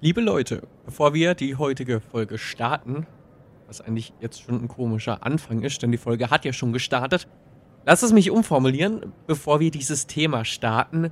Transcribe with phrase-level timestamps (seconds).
[0.00, 3.04] Liebe Leute, bevor wir die heutige Folge starten,
[3.66, 7.26] was eigentlich jetzt schon ein komischer Anfang ist, denn die Folge hat ja schon gestartet,
[7.84, 11.10] lass es mich umformulieren, bevor wir dieses Thema starten,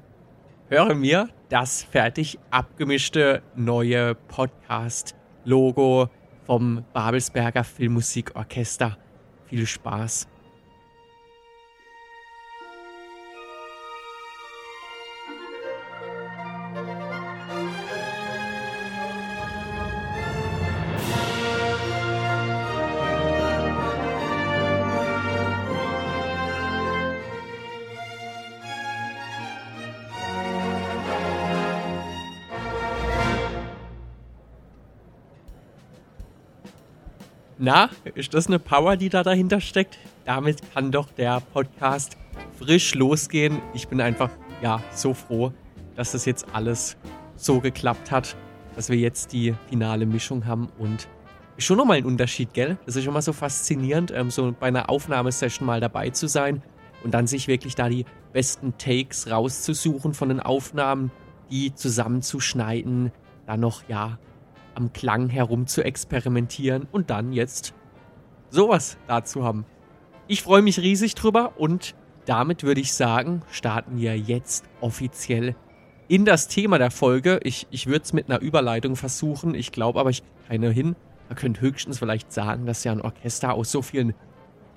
[0.68, 6.08] höre mir das fertig abgemischte neue Podcast-Logo
[6.44, 8.96] vom Babelsberger Filmmusikorchester.
[9.46, 10.28] Viel Spaß.
[37.66, 39.98] Na, ist das eine Power, die da dahinter steckt?
[40.24, 42.16] Damit kann doch der Podcast
[42.56, 43.60] frisch losgehen.
[43.74, 44.30] Ich bin einfach,
[44.62, 45.52] ja, so froh,
[45.96, 46.96] dass das jetzt alles
[47.34, 48.36] so geklappt hat,
[48.76, 51.08] dass wir jetzt die finale Mischung haben und
[51.56, 52.78] ist schon nochmal ein Unterschied, gell?
[52.86, 56.62] Das ist schon mal so faszinierend, ähm, so bei einer Aufnahmesession mal dabei zu sein
[57.02, 61.10] und dann sich wirklich da die besten Takes rauszusuchen von den Aufnahmen,
[61.50, 63.10] die zusammenzuschneiden,
[63.44, 64.20] dann noch, ja,
[64.76, 67.74] am Klang herum zu experimentieren und dann jetzt
[68.50, 69.64] sowas dazu haben.
[70.28, 71.94] Ich freue mich riesig drüber und
[72.26, 75.54] damit würde ich sagen, starten wir jetzt offiziell
[76.08, 77.40] in das Thema der Folge.
[77.42, 80.96] Ich, ich würde es mit einer Überleitung versuchen, ich glaube aber, ich keine hin.
[81.28, 84.14] Man könnte höchstens vielleicht sagen, dass ja ein Orchester aus so vielen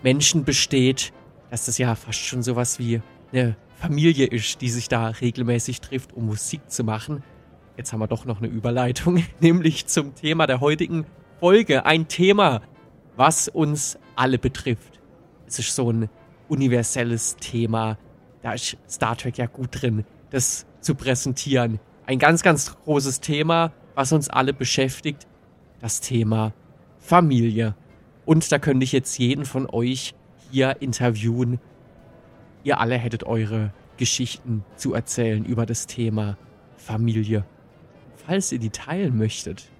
[0.01, 1.13] Menschen besteht,
[1.51, 6.13] dass das ja fast schon sowas wie eine Familie ist, die sich da regelmäßig trifft,
[6.13, 7.23] um Musik zu machen.
[7.79, 11.05] Jetzt haben wir doch noch eine Überleitung, nämlich zum Thema der heutigen
[11.39, 11.85] Folge.
[11.85, 12.59] Ein Thema,
[13.15, 14.99] was uns alle betrifft.
[15.47, 16.09] Es ist so ein
[16.49, 17.97] universelles Thema.
[18.41, 21.79] Da ist Star Trek ja gut drin, das zu präsentieren.
[22.05, 25.25] Ein ganz, ganz großes Thema, was uns alle beschäftigt.
[25.79, 26.51] Das Thema
[26.97, 27.75] Familie.
[28.25, 30.15] Und da könnte ich jetzt jeden von euch
[30.51, 31.61] hier interviewen.
[32.65, 36.37] Ihr alle hättet eure Geschichten zu erzählen über das Thema
[36.75, 37.45] Familie
[38.29, 39.71] falls ihr die teilen möchtet,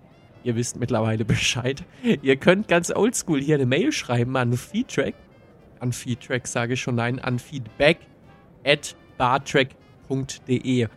[0.44, 1.84] ihr wisst mittlerweile Bescheid,
[2.24, 5.14] ihr könnt ganz oldschool hier eine Mail schreiben an Feedtrack.
[5.80, 8.00] An Feedtrack sage ich schon nein, an feedback
[8.66, 10.88] at bartrack.de.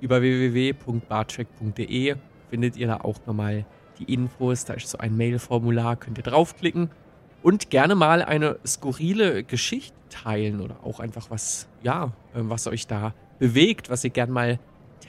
[0.00, 2.14] Über www.bartrack.de
[2.50, 3.66] findet ihr da auch nochmal
[3.98, 4.64] die Infos.
[4.64, 6.88] Da ist so ein Mail-Formular, könnt ihr draufklicken
[7.42, 13.12] und gerne mal eine skurrile Geschichte teilen oder auch einfach was, ja, was euch da
[13.40, 14.60] bewegt, was ihr gerne mal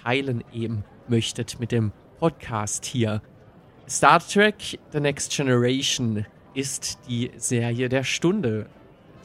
[0.03, 3.22] teilen eben möchtet mit dem Podcast hier.
[3.89, 8.67] Star Trek The Next Generation ist die Serie der Stunde.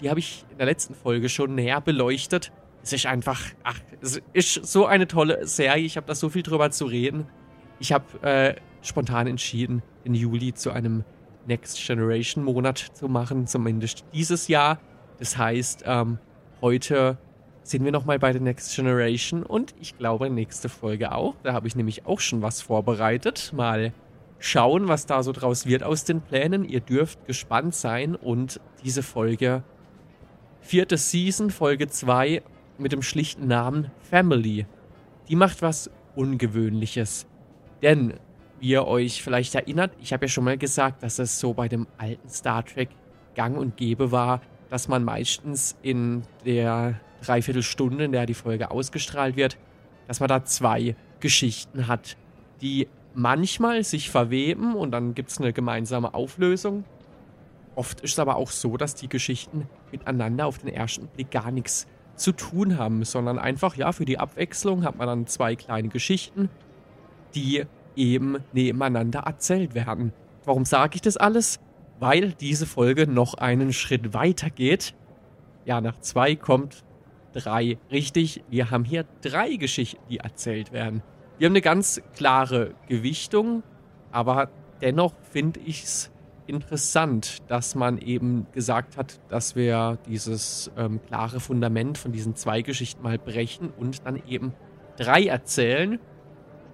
[0.00, 2.52] Die habe ich in der letzten Folge schon näher beleuchtet.
[2.82, 5.84] Es ist einfach, ach, es ist so eine tolle Serie.
[5.84, 7.26] Ich habe da so viel drüber zu reden.
[7.78, 11.04] Ich habe äh, spontan entschieden, den Juli zu einem
[11.46, 14.78] Next Generation Monat zu machen, zumindest dieses Jahr.
[15.18, 16.18] Das heißt, ähm,
[16.60, 17.18] heute
[17.70, 21.34] sind wir nochmal bei der Next Generation und ich glaube nächste Folge auch.
[21.42, 23.52] Da habe ich nämlich auch schon was vorbereitet.
[23.54, 23.92] Mal
[24.38, 26.64] schauen, was da so draus wird aus den Plänen.
[26.64, 29.64] Ihr dürft gespannt sein und diese Folge,
[30.60, 32.42] vierte Season, Folge 2
[32.78, 34.66] mit dem schlichten Namen Family,
[35.28, 37.26] die macht was Ungewöhnliches.
[37.82, 38.14] Denn,
[38.60, 41.68] wie ihr euch vielleicht erinnert, ich habe ja schon mal gesagt, dass es so bei
[41.68, 42.90] dem alten Star Trek
[43.34, 44.40] gang und gäbe war,
[44.70, 49.58] dass man meistens in der Dreiviertelstunde, in der die Folge ausgestrahlt wird,
[50.08, 52.16] dass man da zwei Geschichten hat,
[52.60, 56.84] die manchmal sich verweben und dann gibt es eine gemeinsame Auflösung.
[57.74, 61.50] Oft ist es aber auch so, dass die Geschichten miteinander auf den ersten Blick gar
[61.50, 65.88] nichts zu tun haben, sondern einfach, ja, für die Abwechslung hat man dann zwei kleine
[65.88, 66.48] Geschichten,
[67.34, 70.12] die eben nebeneinander erzählt werden.
[70.44, 71.60] Warum sage ich das alles?
[71.98, 74.94] Weil diese Folge noch einen Schritt weiter geht.
[75.64, 76.84] Ja, nach zwei kommt
[77.32, 77.78] drei.
[77.90, 81.02] Richtig, wir haben hier drei Geschichten, die erzählt werden.
[81.38, 83.62] Wir haben eine ganz klare Gewichtung,
[84.10, 84.48] aber
[84.80, 86.10] dennoch finde ich es
[86.46, 92.62] interessant, dass man eben gesagt hat, dass wir dieses ähm, klare Fundament von diesen zwei
[92.62, 94.54] Geschichten mal brechen und dann eben
[94.96, 95.98] drei erzählen.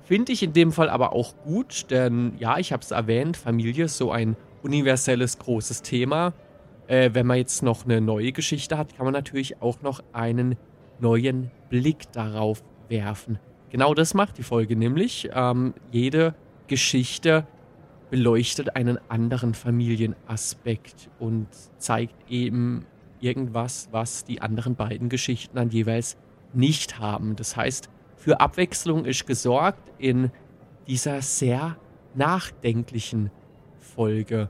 [0.03, 3.87] Finde ich in dem Fall aber auch gut, denn ja, ich habe es erwähnt, Familie
[3.87, 6.33] ist so ein universelles großes Thema.
[6.87, 10.57] Äh, wenn man jetzt noch eine neue Geschichte hat, kann man natürlich auch noch einen
[11.01, 13.39] neuen Blick darauf werfen.
[13.71, 15.31] Genau das macht die Folge nämlich.
[15.33, 16.35] Ähm, jede
[16.67, 17.47] Geschichte
[18.11, 21.49] beleuchtet einen anderen Familienaspekt und
[21.79, 22.85] zeigt eben
[23.21, 26.19] irgendwas, was die anderen beiden Geschichten dann jeweils
[26.53, 27.37] nicht haben.
[27.37, 30.31] Das heißt, für Abwechslung ist gesorgt in
[30.87, 31.79] dieser sehr
[32.15, 33.31] nachdenklichen
[33.95, 34.49] Folge,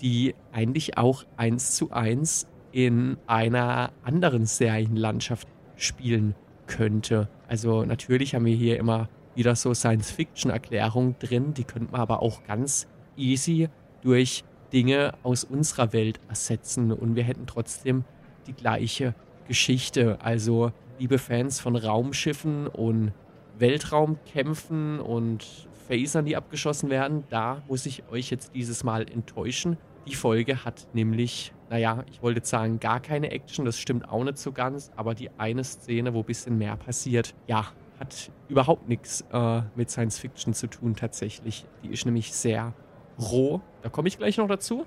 [0.00, 6.34] die eigentlich auch eins zu eins in einer anderen Serienlandschaft spielen
[6.66, 7.28] könnte.
[7.48, 12.44] Also natürlich haben wir hier immer wieder so Science-Fiction-Erklärungen drin, die könnte man aber auch
[12.44, 12.86] ganz
[13.16, 13.68] easy
[14.02, 18.04] durch Dinge aus unserer Welt ersetzen und wir hätten trotzdem
[18.46, 19.14] die gleiche
[19.48, 20.18] Geschichte.
[20.22, 23.12] Also liebe Fans von Raumschiffen und
[23.58, 29.76] Weltraumkämpfen und Phasern, die abgeschossen werden, da muss ich euch jetzt dieses Mal enttäuschen.
[30.06, 34.38] Die Folge hat nämlich, naja, ich wollte sagen, gar keine Action, das stimmt auch nicht
[34.38, 37.66] so ganz, aber die eine Szene, wo ein bisschen mehr passiert, ja,
[37.98, 41.66] hat überhaupt nichts äh, mit Science Fiction zu tun tatsächlich.
[41.82, 42.72] Die ist nämlich sehr
[43.18, 43.60] roh.
[43.82, 44.86] Da komme ich gleich noch dazu.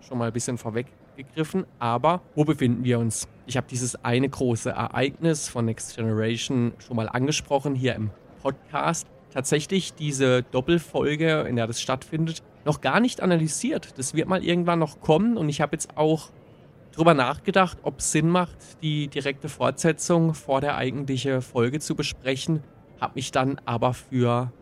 [0.00, 1.64] Schon mal ein bisschen vorweggegriffen.
[1.78, 3.26] Aber wo befinden wir uns?
[3.46, 8.10] Ich habe dieses eine große Ereignis von Next Generation schon mal angesprochen hier im
[8.42, 9.08] Podcast.
[9.32, 13.98] Tatsächlich diese Doppelfolge, in der das stattfindet, noch gar nicht analysiert.
[13.98, 16.30] Das wird mal irgendwann noch kommen und ich habe jetzt auch
[16.92, 22.62] drüber nachgedacht, ob es Sinn macht, die direkte Fortsetzung vor der eigentlichen Folge zu besprechen.
[23.00, 24.52] Habe mich dann aber für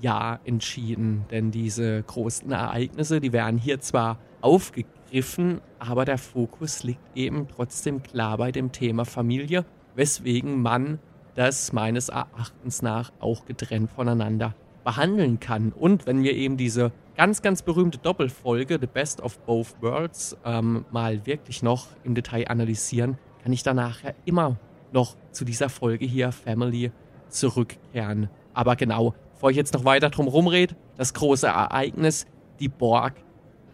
[0.00, 7.16] Ja entschieden, denn diese großen Ereignisse, die werden hier zwar aufgegriffen, aber der Fokus liegt
[7.16, 9.64] eben trotzdem klar bei dem Thema Familie,
[9.96, 10.98] weswegen man
[11.38, 15.70] das meines Erachtens nach auch getrennt voneinander behandeln kann.
[15.70, 20.84] Und wenn wir eben diese ganz, ganz berühmte Doppelfolge, The Best of Both Worlds, ähm,
[20.90, 24.56] mal wirklich noch im Detail analysieren, kann ich danach ja immer
[24.90, 26.90] noch zu dieser Folge hier Family
[27.28, 28.28] zurückkehren.
[28.52, 32.26] Aber genau, bevor ich jetzt noch weiter drum rumrede, das große Ereignis,
[32.58, 33.14] die Borg,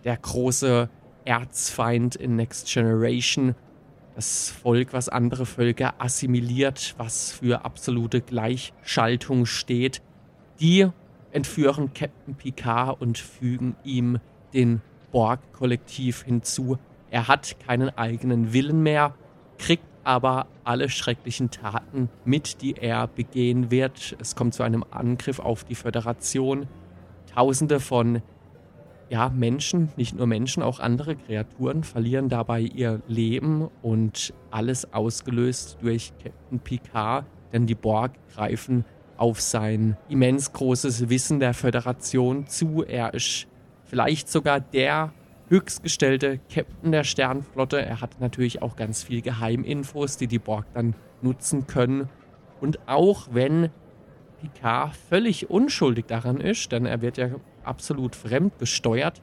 [0.04, 0.90] der große
[1.24, 3.54] Erzfeind in Next Generation,
[4.14, 10.02] das Volk, was andere Völker assimiliert, was für absolute Gleichschaltung steht,
[10.60, 10.86] die
[11.32, 14.20] entführen Captain Picard und fügen ihm
[14.52, 14.80] den
[15.10, 16.78] Borg-Kollektiv hinzu.
[17.10, 19.14] Er hat keinen eigenen Willen mehr,
[19.58, 24.16] kriegt aber alle schrecklichen Taten mit, die er begehen wird.
[24.20, 26.66] Es kommt zu einem Angriff auf die Föderation.
[27.34, 28.22] Tausende von
[29.10, 35.78] ja, Menschen, nicht nur Menschen, auch andere Kreaturen verlieren dabei ihr Leben und alles ausgelöst
[35.82, 38.84] durch Captain Picard, denn die Borg greifen
[39.16, 42.82] auf sein immens großes Wissen der Föderation zu.
[42.82, 43.46] Er ist
[43.84, 45.12] vielleicht sogar der
[45.48, 47.80] höchstgestellte Captain der Sternflotte.
[47.80, 52.08] Er hat natürlich auch ganz viel Geheiminfos, die die Borg dann nutzen können.
[52.60, 53.70] Und auch wenn
[54.40, 57.28] Picard völlig unschuldig daran ist, denn er wird ja
[57.66, 59.22] absolut fremd gesteuert,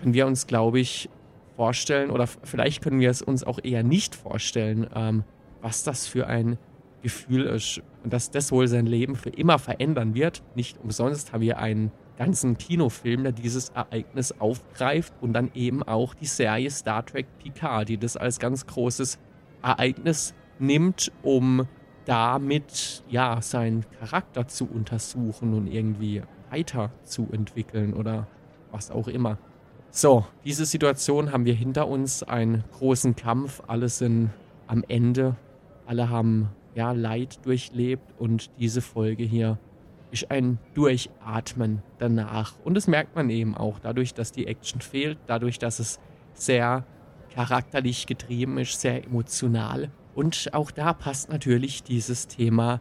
[0.00, 1.08] können wir uns, glaube ich,
[1.56, 5.24] vorstellen, oder vielleicht können wir es uns auch eher nicht vorstellen, ähm,
[5.60, 6.56] was das für ein
[7.02, 10.42] Gefühl ist und dass das wohl sein Leben für immer verändern wird.
[10.54, 16.14] Nicht umsonst haben wir einen ganzen Kinofilm, der dieses Ereignis aufgreift und dann eben auch
[16.14, 19.18] die Serie Star Trek Picard, die das als ganz großes
[19.62, 21.66] Ereignis nimmt, um
[22.04, 28.26] damit ja seinen Charakter zu untersuchen und irgendwie weiterzuentwickeln oder
[28.70, 29.38] was auch immer.
[29.90, 34.30] So, diese Situation haben wir hinter uns, einen großen Kampf, alle sind
[34.66, 35.36] am Ende,
[35.86, 39.58] alle haben ja, Leid durchlebt und diese Folge hier
[40.10, 42.54] ist ein Durchatmen danach.
[42.64, 45.98] Und das merkt man eben auch dadurch, dass die Action fehlt, dadurch, dass es
[46.34, 46.84] sehr
[47.34, 49.90] charakterlich getrieben ist, sehr emotional.
[50.14, 52.80] Und auch da passt natürlich dieses Thema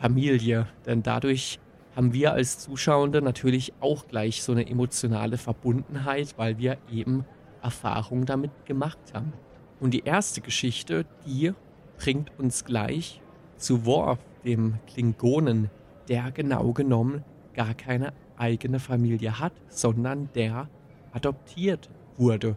[0.00, 1.58] Familie, denn dadurch
[1.96, 7.24] haben wir als Zuschauende natürlich auch gleich so eine emotionale Verbundenheit, weil wir eben
[7.62, 9.32] Erfahrung damit gemacht haben.
[9.80, 11.52] Und die erste Geschichte, die
[11.96, 13.22] bringt uns gleich
[13.56, 15.70] zu Worf, dem Klingonen,
[16.08, 17.24] der genau genommen
[17.54, 20.68] gar keine eigene Familie hat, sondern der
[21.12, 21.88] adoptiert
[22.18, 22.56] wurde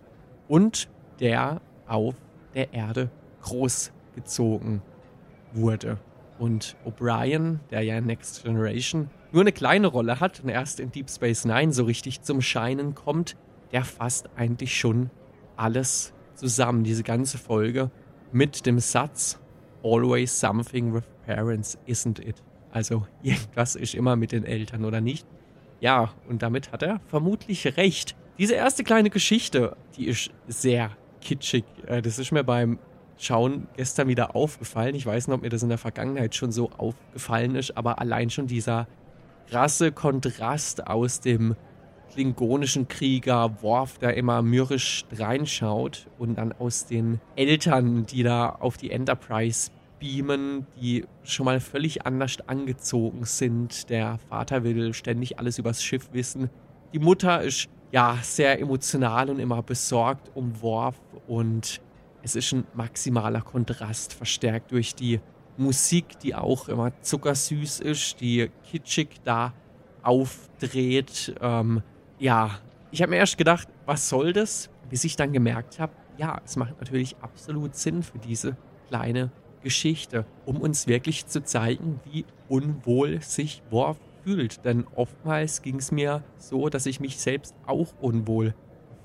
[0.50, 0.90] und
[1.22, 2.16] der auf
[2.54, 3.10] der Erde
[3.42, 4.82] großgezogen
[5.54, 5.98] wurde.
[6.38, 11.10] Und O'Brien, der ja Next Generation nur eine kleine Rolle hat und erst in Deep
[11.10, 13.36] Space Nine so richtig zum Scheinen kommt,
[13.72, 15.10] der fasst eigentlich schon
[15.56, 17.92] alles zusammen, diese ganze Folge,
[18.32, 19.40] mit dem Satz,
[19.84, 22.42] always something with parents, isn't it?
[22.72, 25.26] Also irgendwas ist immer mit den Eltern, oder nicht?
[25.80, 28.16] Ja, und damit hat er vermutlich recht.
[28.38, 31.66] Diese erste kleine Geschichte, die ist sehr kitschig.
[31.86, 32.80] Äh, das ist mir beim
[33.18, 34.96] Schauen gestern wieder aufgefallen.
[34.96, 38.30] Ich weiß nicht, ob mir das in der Vergangenheit schon so aufgefallen ist, aber allein
[38.30, 38.88] schon dieser
[39.50, 41.56] krasse Kontrast aus dem
[42.14, 48.78] klingonischen Krieger Worf, der immer mürrisch reinschaut und dann aus den Eltern, die da auf
[48.78, 53.90] die Enterprise beamen, die schon mal völlig anders angezogen sind.
[53.90, 56.50] Der Vater will ständig alles übers Schiff wissen.
[56.94, 60.96] Die Mutter ist ja sehr emotional und immer besorgt um Worf
[61.28, 61.82] und
[62.22, 65.20] es ist ein maximaler Kontrast, verstärkt durch die
[65.60, 69.54] Musik, die auch immer zuckersüß ist, die kitschig da
[70.02, 71.36] aufdreht.
[71.42, 71.84] Ähm,
[72.18, 72.60] ja,
[72.92, 74.70] ich habe mir erst gedacht, was soll das?
[74.90, 80.26] Bis ich dann gemerkt habe, ja, es macht natürlich absolut Sinn für diese kleine Geschichte,
[80.46, 84.64] um uns wirklich zu zeigen, wie unwohl sich Worf fühlt.
[84.66, 88.56] Denn oftmals ging es mir so, dass ich mich selbst auch unwohl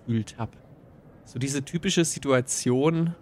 [0.07, 0.53] gefühlt habe.
[1.25, 3.15] So diese typische Situation,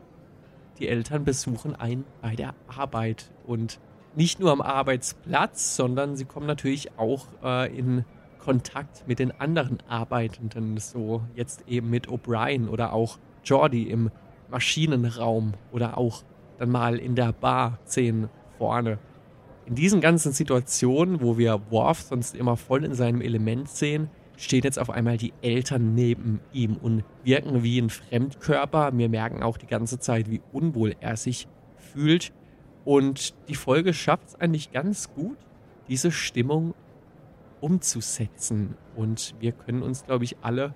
[0.82, 3.78] die Eltern besuchen einen bei der Arbeit und
[4.16, 8.04] nicht nur am Arbeitsplatz, sondern sie kommen natürlich auch äh, in
[8.40, 14.10] Kontakt mit den anderen Arbeitenden, so jetzt eben mit O'Brien oder auch Jordi im
[14.50, 16.24] Maschinenraum oder auch
[16.58, 18.98] dann mal in der Bar sehen vorne.
[19.64, 24.62] In diesen ganzen Situationen, wo wir Worf sonst immer voll in seinem Element sehen, stehen
[24.64, 28.90] jetzt auf einmal die Eltern neben ihm und wirken wie ein Fremdkörper.
[28.96, 31.46] Wir merken auch die ganze Zeit, wie unwohl er sich
[31.76, 32.32] fühlt.
[32.84, 35.36] Und die Folge schafft es eigentlich ganz gut,
[35.88, 36.74] diese Stimmung
[37.60, 38.76] umzusetzen.
[38.96, 40.74] Und wir können uns, glaube ich, alle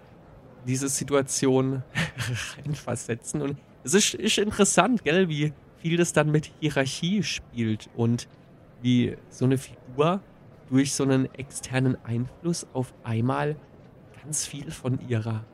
[0.66, 1.82] diese Situation
[2.56, 3.42] reinversetzen.
[3.42, 8.28] Und es ist, ist interessant, gell, wie viel das dann mit Hierarchie spielt und
[8.82, 10.20] wie so eine Figur
[10.68, 13.56] durch so einen externen Einfluss auf einmal
[14.22, 15.44] ganz viel von ihrer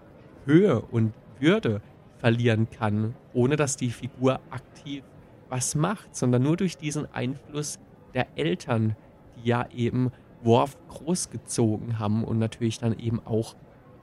[0.47, 1.83] Höhe und Würde
[2.19, 5.03] verlieren kann, ohne dass die Figur aktiv
[5.49, 7.79] was macht, sondern nur durch diesen Einfluss
[8.15, 8.97] der Eltern,
[9.37, 13.55] die ja eben Worf großgezogen haben und natürlich dann eben auch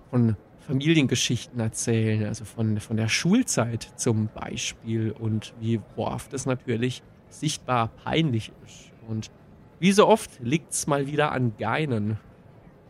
[0.09, 7.01] von Familiengeschichten erzählen, also von, von der Schulzeit zum Beispiel und wie Worf das natürlich
[7.29, 8.91] sichtbar peinlich ist.
[9.07, 9.31] Und
[9.79, 12.19] wie so oft liegt es mal wieder an Geinen.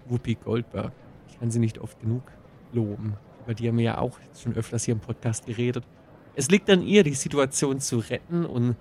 [0.07, 0.91] Whoopi Goldberg.
[1.27, 2.23] Ich kann sie nicht oft genug
[2.73, 3.15] loben.
[3.45, 5.83] Über die haben wir ja auch schon öfters hier im Podcast geredet.
[6.35, 8.75] Es liegt an ihr, die Situation zu retten und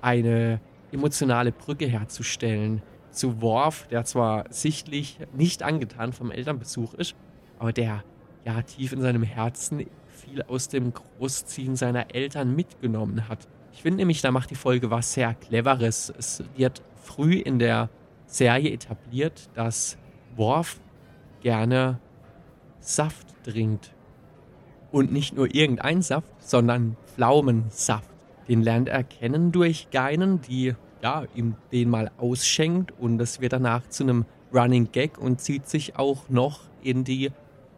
[0.00, 0.60] eine
[0.92, 7.16] emotionale Brücke herzustellen zu Worf, der zwar sichtlich nicht angetan vom Elternbesuch ist,
[7.58, 8.04] aber der
[8.44, 13.48] ja tief in seinem Herzen viel aus dem Großziehen seiner Eltern mitgenommen hat.
[13.72, 16.12] Ich finde nämlich, da macht die Folge was sehr Cleveres.
[16.16, 17.88] Es wird früh in der
[18.26, 19.98] Serie etabliert, dass
[20.36, 20.80] Worf
[21.42, 21.98] gerne
[22.80, 23.94] Saft trinkt.
[24.92, 28.10] Und nicht nur irgendein Saft, sondern Pflaumensaft.
[28.48, 33.52] Den lernt er kennen durch Geinen, die ja, ihm den mal ausschenkt und das wird
[33.52, 37.30] danach zu einem Running Gag und zieht sich auch noch in die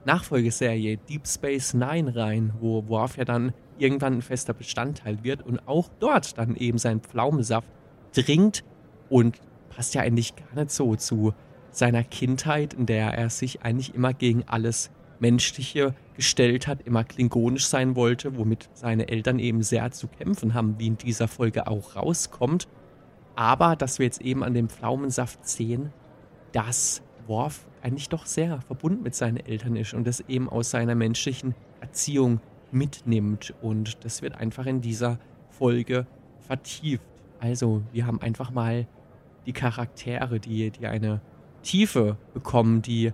[0.04, 5.68] Nachfolgeserie Deep Space Nine rein, wo Worf ja dann irgendwann ein fester Bestandteil wird und
[5.68, 7.68] auch dort dann eben sein Pflaumensaft
[8.12, 8.64] trinkt
[9.12, 9.37] und
[9.69, 11.35] passt ja eigentlich gar nicht so zu
[11.71, 14.90] seiner Kindheit, in der er sich eigentlich immer gegen alles
[15.21, 20.78] Menschliche gestellt hat, immer klingonisch sein wollte, womit seine Eltern eben sehr zu kämpfen haben,
[20.78, 22.69] wie in dieser Folge auch rauskommt.
[23.37, 25.92] Aber dass wir jetzt eben an dem Pflaumensaft sehen,
[26.52, 30.95] dass Worf eigentlich doch sehr verbunden mit seinen Eltern ist und das eben aus seiner
[30.95, 32.40] menschlichen Erziehung
[32.71, 33.52] mitnimmt.
[33.61, 35.19] Und das wird einfach in dieser
[35.50, 36.07] Folge
[36.40, 37.02] vertieft.
[37.40, 38.87] Also, wir haben einfach mal
[39.46, 41.20] die Charaktere, die, die eine
[41.62, 43.12] Tiefe bekommen, die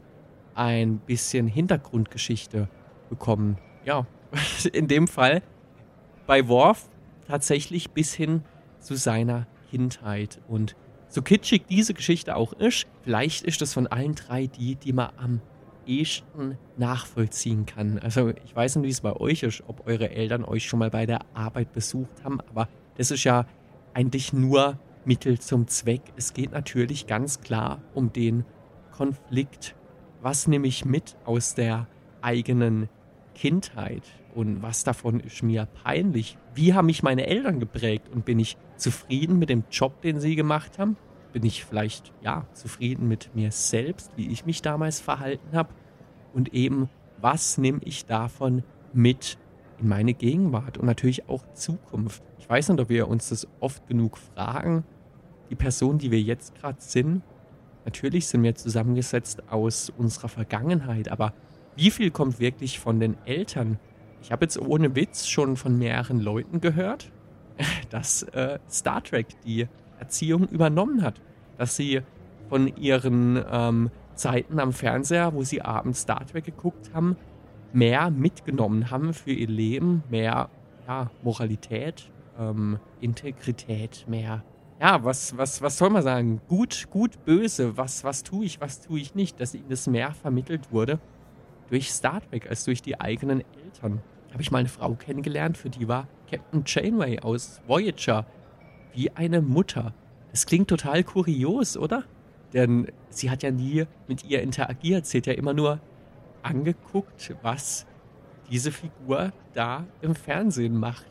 [0.54, 2.68] ein bisschen Hintergrundgeschichte
[3.08, 3.58] bekommen.
[3.84, 4.06] Ja,
[4.72, 5.42] in dem Fall
[6.26, 6.88] bei Worf
[7.26, 8.42] tatsächlich bis hin
[8.80, 10.40] zu seiner Kindheit.
[10.48, 10.76] Und
[11.08, 15.10] so kitschig diese Geschichte auch ist, vielleicht ist es von allen drei die, die man
[15.16, 15.40] am
[15.86, 17.98] ehesten nachvollziehen kann.
[17.98, 20.90] Also ich weiß nicht, wie es bei euch ist, ob eure Eltern euch schon mal
[20.90, 23.46] bei der Arbeit besucht haben, aber das ist ja
[23.94, 26.02] eigentlich nur Mittel zum Zweck.
[26.16, 28.44] Es geht natürlich ganz klar um den
[28.92, 29.74] Konflikt.
[30.20, 31.86] Was nehme ich mit aus der
[32.20, 32.88] eigenen
[33.34, 34.02] Kindheit
[34.34, 36.36] und was davon ist mir peinlich?
[36.54, 40.34] Wie haben mich meine Eltern geprägt und bin ich zufrieden mit dem Job, den sie
[40.34, 40.96] gemacht haben?
[41.32, 45.72] Bin ich vielleicht, ja, zufrieden mit mir selbst, wie ich mich damals verhalten habe?
[46.32, 46.88] Und eben,
[47.20, 49.38] was nehme ich davon mit
[49.80, 52.22] in meine Gegenwart und natürlich auch Zukunft?
[52.38, 54.84] Ich weiß nicht, ob wir uns das oft genug fragen.
[55.50, 57.22] Die Person, die wir jetzt gerade sind,
[57.84, 61.32] natürlich sind wir zusammengesetzt aus unserer Vergangenheit, aber
[61.76, 63.78] wie viel kommt wirklich von den Eltern?
[64.20, 67.10] Ich habe jetzt ohne Witz schon von mehreren Leuten gehört,
[67.90, 69.68] dass äh, Star Trek die
[69.98, 71.20] Erziehung übernommen hat.
[71.56, 72.02] Dass sie
[72.48, 77.16] von ihren ähm, Zeiten am Fernseher, wo sie abends Star Trek geguckt haben,
[77.72, 80.48] mehr mitgenommen haben für ihr Leben, mehr
[80.86, 84.42] ja, Moralität, ähm, Integrität, mehr.
[84.80, 86.40] Ja, was, was, was soll man sagen?
[86.48, 87.76] Gut, gut, böse.
[87.76, 89.40] Was, was tue ich, was tue ich nicht?
[89.40, 91.00] Dass ihnen das mehr vermittelt wurde
[91.68, 94.00] durch Star Trek als durch die eigenen Eltern.
[94.32, 98.26] Habe ich mal eine Frau kennengelernt, für die war Captain Janeway aus Voyager
[98.94, 99.94] wie eine Mutter.
[100.30, 102.04] Das klingt total kurios, oder?
[102.52, 105.06] Denn sie hat ja nie mit ihr interagiert.
[105.06, 105.80] Sie hat ja immer nur
[106.48, 107.86] angeguckt, was
[108.50, 111.06] diese Figur da im Fernsehen macht.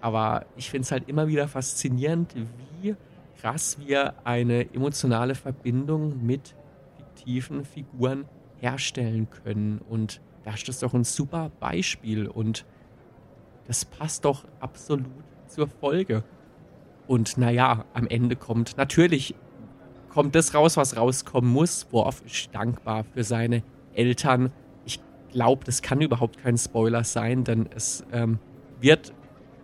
[0.00, 2.34] Aber ich finde es halt immer wieder faszinierend,
[2.82, 2.94] wie
[3.40, 6.54] krass wir eine emotionale Verbindung mit
[6.96, 8.26] fiktiven Figuren
[8.60, 9.78] herstellen können.
[9.88, 12.66] Und da ist das doch ein super Beispiel und
[13.66, 15.06] das passt doch absolut
[15.46, 16.22] zur Folge.
[17.06, 19.34] Und naja, am Ende kommt natürlich
[20.14, 21.88] kommt das raus, was rauskommen muss.
[21.90, 24.52] Worf ist dankbar für seine Eltern.
[24.84, 25.00] Ich
[25.32, 28.38] glaube, das kann überhaupt kein Spoiler sein, denn es ähm,
[28.80, 29.12] wird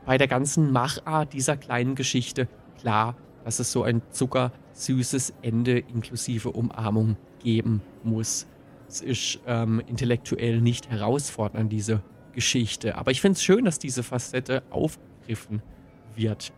[0.07, 2.49] bei der ganzen Machart dieser kleinen Geschichte
[2.81, 8.47] klar, dass es so ein zuckersüßes Ende inklusive Umarmung geben muss.
[8.89, 12.97] Es ist ähm, intellektuell nicht herausfordernd, diese Geschichte.
[12.97, 15.63] Aber ich finde es schön, dass diese Facette aufgegriffen
[16.15, 16.53] wird.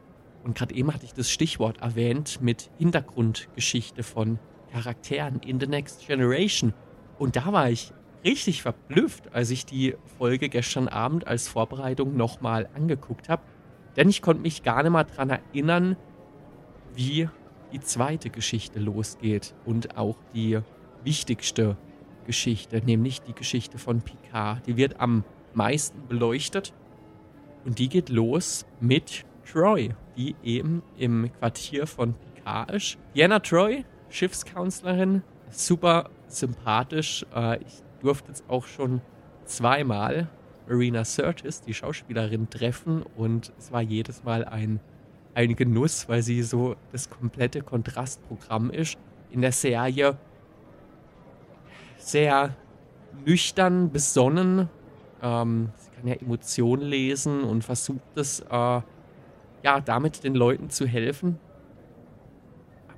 [0.44, 4.38] Und gerade eben hatte ich das Stichwort erwähnt mit Hintergrundgeschichte von
[4.72, 6.72] Charakteren in The Next Generation.
[7.22, 7.92] Und da war ich
[8.24, 13.42] richtig verblüfft, als ich die Folge gestern Abend als Vorbereitung nochmal angeguckt habe.
[13.94, 15.96] Denn ich konnte mich gar nicht mal daran erinnern,
[16.96, 17.28] wie
[17.70, 20.58] die zweite Geschichte losgeht und auch die
[21.04, 21.76] wichtigste
[22.26, 24.66] Geschichte, nämlich die Geschichte von Picard.
[24.66, 25.22] Die wird am
[25.54, 26.74] meisten beleuchtet
[27.64, 32.98] und die geht los mit Troy, die eben im Quartier von Picard ist.
[33.14, 37.24] Diana Troy, Schiffskanzlerin, super sympathisch.
[37.34, 39.00] Äh, ich durfte jetzt auch schon
[39.44, 40.28] zweimal
[40.68, 44.80] Marina Sirtis, die Schauspielerin, treffen und es war jedes Mal ein,
[45.34, 48.96] ein Genuss, weil sie so das komplette Kontrastprogramm ist.
[49.30, 50.16] In der Serie
[51.98, 52.54] sehr
[53.24, 54.68] nüchtern, besonnen.
[55.22, 58.80] Ähm, sie kann ja Emotionen lesen und versucht es, äh,
[59.62, 61.38] ja, damit den Leuten zu helfen.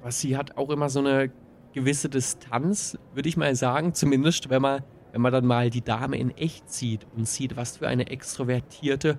[0.01, 1.31] Aber sie hat auch immer so eine
[1.75, 3.93] gewisse Distanz, würde ich mal sagen.
[3.93, 4.83] Zumindest, wenn man,
[5.13, 9.19] wenn man dann mal die Dame in echt sieht und sieht, was für eine extrovertierte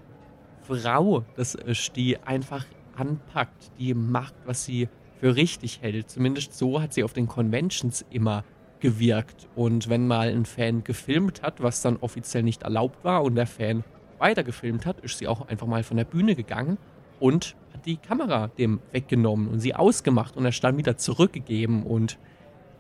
[0.62, 2.66] Frau das ist, die einfach
[2.96, 4.90] anpackt, die macht, was sie
[5.20, 6.10] für richtig hält.
[6.10, 8.44] Zumindest so hat sie auf den Conventions immer
[8.80, 9.48] gewirkt.
[9.56, 13.48] Und wenn mal ein Fan gefilmt hat, was dann offiziell nicht erlaubt war und der
[13.48, 13.84] Fan
[14.18, 16.78] weiter gefilmt hat, ist sie auch einfach mal von der Bühne gegangen
[17.20, 22.18] und hat die Kamera dem weggenommen und sie ausgemacht und er stand wieder zurückgegeben und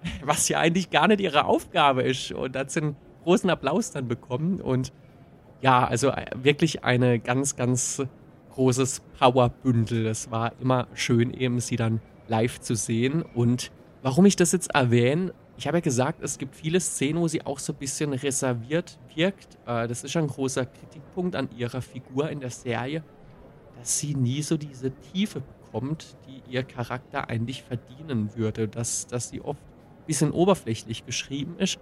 [0.24, 2.32] was ja eigentlich gar nicht ihre Aufgabe ist.
[2.32, 4.94] Und hat sie einen großen Applaus dann bekommen und
[5.62, 8.04] ja, also äh, wirklich eine ganz, ganz
[8.54, 10.06] großes Powerbündel.
[10.06, 13.24] Es war immer schön, eben sie dann live zu sehen.
[13.34, 17.28] Und warum ich das jetzt erwähne, ich habe ja gesagt, es gibt viele Szenen, wo
[17.28, 19.58] sie auch so ein bisschen reserviert wirkt.
[19.65, 23.04] Äh, das ist ein großer Kritikpunkt an ihrer Figur in der Serie,
[23.78, 28.68] dass sie nie so diese Tiefe bekommt, die ihr Charakter eigentlich verdienen würde.
[28.68, 29.62] Dass, dass sie oft
[30.06, 31.80] bisschen oberflächlich geschrieben ist.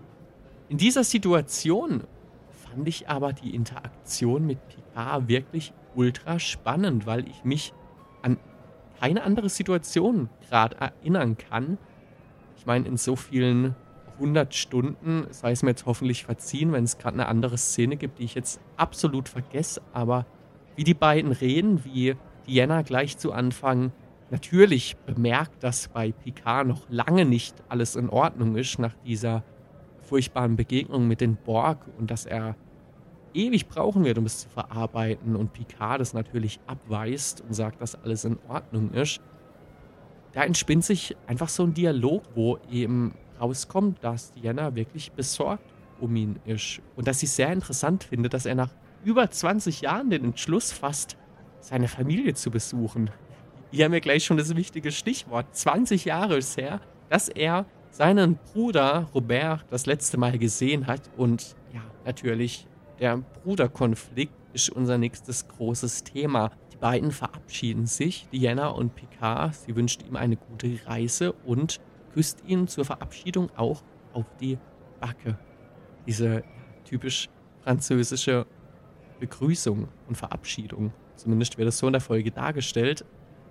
[0.70, 2.04] In dieser Situation
[2.50, 7.74] fand ich aber die Interaktion mit Picard wirklich ultra spannend, weil ich mich
[8.22, 8.38] an
[9.00, 11.78] keine andere Situation gerade erinnern kann,
[12.56, 13.76] ich meine, in so vielen
[14.14, 18.20] 100 Stunden, sei es mir jetzt hoffentlich verziehen, wenn es gerade eine andere Szene gibt,
[18.20, 20.26] die ich jetzt absolut vergesse, aber
[20.78, 22.16] wie die beiden reden, wie
[22.48, 23.92] Diana gleich zu Anfang
[24.34, 29.44] natürlich bemerkt, dass bei Picard noch lange nicht alles in Ordnung ist nach dieser
[30.02, 32.58] furchtbaren Begegnung mit den Borg und dass er
[33.34, 37.96] ewig brauchen wird, um es zu verarbeiten und Picard das natürlich abweist und sagt, dass
[37.96, 39.22] alles in Ordnung ist
[40.34, 45.64] da entspinnt sich einfach so ein Dialog, wo eben rauskommt, dass Diana wirklich besorgt
[46.00, 46.82] um ihn ist.
[46.96, 48.72] Und dass sie sehr interessant findet, dass er nach
[49.06, 51.18] über 20 Jahren den Entschluss fasst,
[51.62, 53.10] seine Familie zu besuchen.
[53.74, 55.48] Hier haben wir gleich schon das wichtige Stichwort.
[55.56, 61.02] 20 Jahre ist her, dass er seinen Bruder Robert das letzte Mal gesehen hat.
[61.18, 62.68] Und ja, natürlich,
[63.00, 69.56] der Bruderkonflikt ist unser nächstes großes Thema beiden verabschieden sich, Diana und Picard.
[69.56, 71.82] Sie wünscht ihm eine gute Reise und
[72.14, 73.82] küsst ihn zur Verabschiedung auch
[74.14, 74.60] auf die
[75.00, 75.40] Backe.
[76.06, 76.44] Diese
[76.86, 77.28] typisch
[77.64, 78.46] französische
[79.20, 80.94] Begrüßung und Verabschiedung.
[81.16, 83.04] Zumindest wird es so in der Folge dargestellt.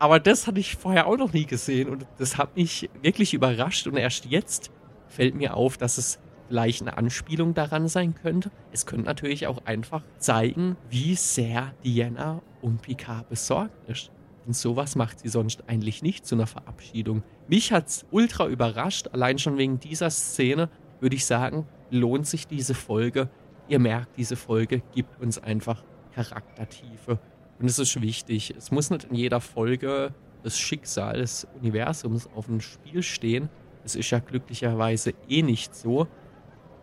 [0.03, 3.87] Aber das hatte ich vorher auch noch nie gesehen und das hat mich wirklich überrascht
[3.87, 4.73] und erst jetzt
[5.07, 8.51] fällt mir auf, dass es vielleicht eine Anspielung daran sein könnte.
[8.73, 14.11] Es könnte natürlich auch einfach zeigen, wie sehr Diana um Picard besorgt ist.
[14.45, 17.23] Denn sowas macht sie sonst eigentlich nicht zu einer Verabschiedung.
[17.47, 22.75] Mich hat's ultra überrascht, allein schon wegen dieser Szene würde ich sagen, lohnt sich diese
[22.75, 23.31] Folge.
[23.69, 27.21] Ihr merkt, diese Folge gibt uns einfach Charaktertiefe.
[27.63, 28.55] Und es ist wichtig.
[28.59, 33.49] Es muss nicht in jeder Folge das Schicksal des Universums auf dem Spiel stehen.
[33.85, 36.09] Es ist ja glücklicherweise eh nicht so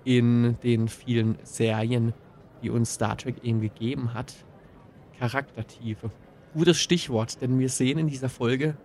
[0.05, 2.13] in den vielen Serien,
[2.63, 4.33] die uns Star Trek eben gegeben hat.
[5.19, 6.11] Charaktertiefe.
[6.53, 8.77] Gutes Stichwort, denn wir sehen in dieser Folge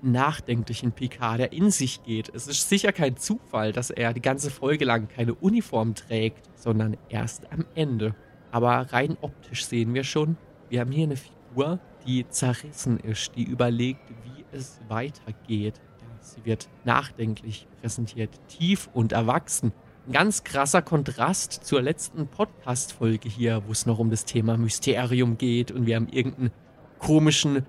[0.00, 2.34] nachdenklichen Picard, der in sich geht.
[2.34, 6.96] Es ist sicher kein Zufall, dass er die ganze Folge lang keine Uniform trägt, sondern
[7.10, 8.14] erst am Ende.
[8.50, 10.38] Aber rein optisch sehen wir schon,
[10.70, 11.16] wir haben hier eine
[11.54, 15.80] Figur, die zerrissen ist, die überlegt, wie es weitergeht.
[16.20, 19.72] Sie wird nachdenklich präsentiert, tief und erwachsen.
[20.08, 25.38] Ein ganz krasser Kontrast zur letzten Podcast-Folge hier, wo es noch um das Thema Mysterium
[25.38, 26.50] geht und wir haben irgendeinen
[26.98, 27.64] komischen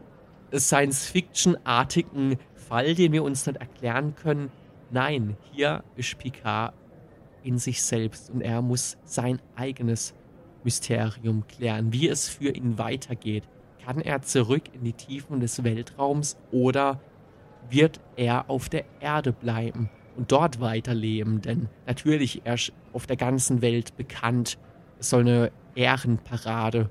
[0.51, 4.51] Science-Fiction-artigen Fall, den wir uns nicht erklären können.
[4.89, 6.73] Nein, hier ist Picard
[7.43, 10.15] in sich selbst und er muss sein eigenes
[10.63, 13.43] Mysterium klären, wie es für ihn weitergeht.
[13.85, 16.99] Kann er zurück in die Tiefen des Weltraums oder
[17.69, 21.41] wird er auf der Erde bleiben und dort weiterleben?
[21.41, 24.57] Denn natürlich, er ist auf der ganzen Welt bekannt.
[24.99, 26.89] Es soll eine Ehrenparade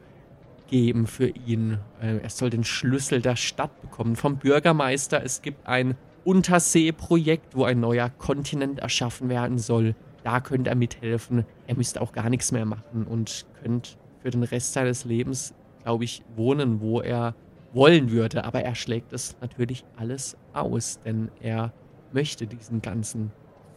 [0.69, 1.79] geben für ihn.
[2.01, 5.21] Äh, er soll den Schlüssel der Stadt bekommen vom Bürgermeister.
[5.21, 9.97] Es gibt ein Unterseeprojekt, wo ein neuer Kontinent erschaffen werden soll.
[10.23, 11.45] Da könnte er mithelfen.
[11.67, 13.91] Er müsste auch gar nichts mehr machen und könnte
[14.23, 15.55] für den Rest seines Lebens,
[15.85, 17.35] glaube ich, wohnen, wo er
[17.73, 18.45] wollen würde.
[18.45, 21.73] Aber er schlägt es natürlich alles aus, denn er
[22.13, 23.31] möchte diesen ganzen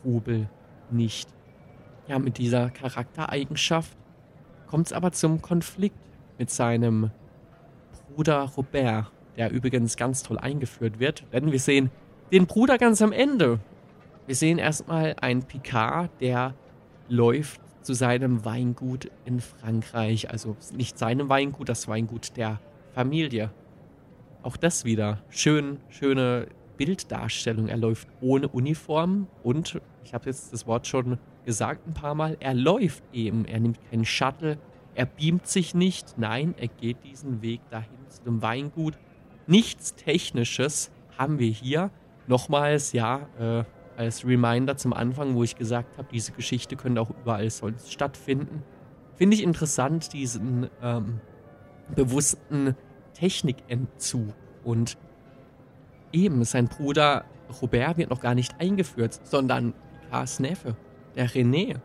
[0.03, 0.49] Rubel
[0.89, 1.29] nicht.
[2.07, 3.97] Ja, mit dieser Charaktereigenschaft
[4.67, 5.97] kommt es aber zum Konflikt
[6.37, 7.11] mit seinem
[8.15, 11.25] Bruder Robert, der übrigens ganz toll eingeführt wird.
[11.33, 11.91] Denn wir sehen
[12.31, 13.59] den Bruder ganz am Ende.
[14.25, 16.53] Wir sehen erstmal einen Picard, der
[17.09, 20.29] läuft zu seinem Weingut in Frankreich.
[20.29, 22.59] Also nicht seinem Weingut, das Weingut der
[22.93, 23.49] Familie.
[24.43, 25.23] Auch das wieder.
[25.29, 27.69] Schön, schöne Bilddarstellung.
[27.69, 32.35] Er läuft ohne Uniform und, ich habe jetzt das Wort schon gesagt ein paar Mal,
[32.41, 33.45] er läuft eben.
[33.45, 34.57] Er nimmt keinen Shuttle,
[34.93, 38.97] er beamt sich nicht, nein, er geht diesen Weg dahin zu dem Weingut.
[39.47, 41.89] Nichts Technisches haben wir hier.
[42.27, 43.63] Nochmals, ja, äh,
[43.97, 48.63] als Reminder zum Anfang, wo ich gesagt habe, diese Geschichte könnte auch überall sonst stattfinden.
[49.15, 51.19] Finde ich interessant, diesen ähm,
[51.95, 52.75] bewussten
[53.13, 54.33] Technikentzug.
[54.63, 54.97] Und
[56.11, 57.25] eben, sein Bruder
[57.61, 60.75] Robert wird noch gar nicht eingeführt, sondern Picards Neffe,
[61.15, 61.79] der René.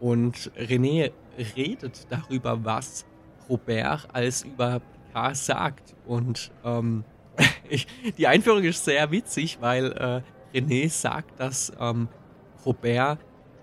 [0.00, 1.12] Und René
[1.56, 3.04] redet darüber, was
[3.48, 5.94] Robert als über Picard sagt.
[6.06, 7.04] Und ähm,
[7.68, 7.86] ich,
[8.18, 10.22] die Einführung ist sehr witzig, weil äh,
[10.54, 12.08] René sagt, dass ähm,
[12.64, 13.18] Robert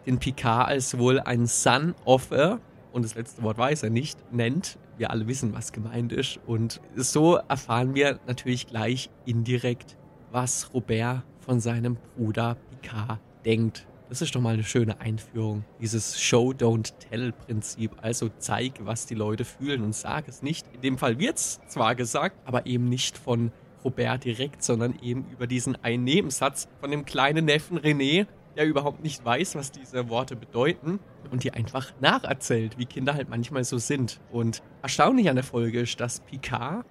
[0.06, 2.60] den Picard als wohl ein Son of a,
[2.92, 4.78] und das letzte Wort weiß er nicht, nennt.
[4.98, 6.40] Wir alle wissen, was gemeint ist.
[6.46, 9.98] Und so erfahren wir natürlich gleich indirekt,
[10.32, 13.88] was Robert von seinem Bruder Picard denkt.
[14.10, 15.64] Das ist doch mal eine schöne Einführung.
[15.80, 17.92] Dieses Show, Don't Tell-Prinzip.
[18.02, 20.68] Also zeig, was die Leute fühlen und sag es nicht.
[20.74, 25.26] In dem Fall wird es zwar gesagt, aber eben nicht von Robert direkt, sondern eben
[25.32, 30.10] über diesen einen Nebensatz von dem kleinen Neffen René, der überhaupt nicht weiß, was diese
[30.10, 31.00] Worte bedeuten
[31.32, 34.20] und die einfach nacherzählt, wie Kinder halt manchmal so sind.
[34.32, 36.86] Und erstaunlich an der Folge ist, dass Picard,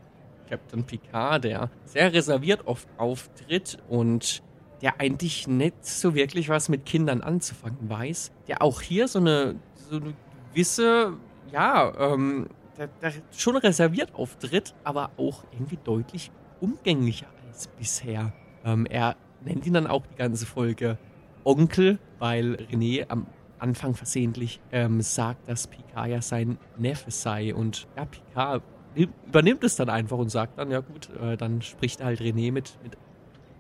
[0.49, 4.43] Captain Picard, der sehr reserviert oft auftritt und
[4.83, 9.57] der eigentlich nicht so wirklich was mit Kindern anzufangen weiß, der auch hier so eine,
[9.75, 10.15] so eine
[10.51, 11.13] gewisse,
[11.53, 12.49] ja, ähm,
[12.79, 18.33] der, der schon reserviert auftritt, aber auch irgendwie deutlich umgänglicher als bisher.
[18.65, 20.99] Ähm, er nennt ihn dann auch die ganze Folge
[21.45, 23.27] Onkel, weil René am
[23.59, 27.55] Anfang versehentlich ähm, sagt, dass Picard ja sein Neffe sei.
[27.55, 28.63] Und ja, Picard
[28.95, 32.53] übernimmt es dann einfach und sagt dann, ja gut, äh, dann spricht er halt René
[32.53, 32.97] mit, mit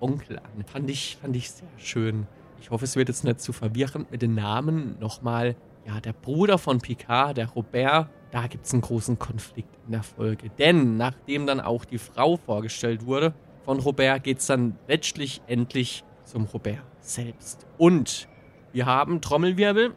[0.01, 0.65] Onkel an.
[0.67, 2.27] Fand ich, fand ich sehr schön.
[2.61, 4.97] Ich hoffe, es wird jetzt nicht zu verwirrend mit den Namen.
[5.01, 9.93] Nochmal, ja, der Bruder von Picard, der Robert, da gibt es einen großen Konflikt in
[9.93, 10.51] der Folge.
[10.59, 16.05] Denn nachdem dann auch die Frau vorgestellt wurde von Robert, geht es dann letztlich endlich
[16.25, 17.66] zum Robert selbst.
[17.79, 18.29] Und
[18.73, 19.95] wir haben Trommelwirbel,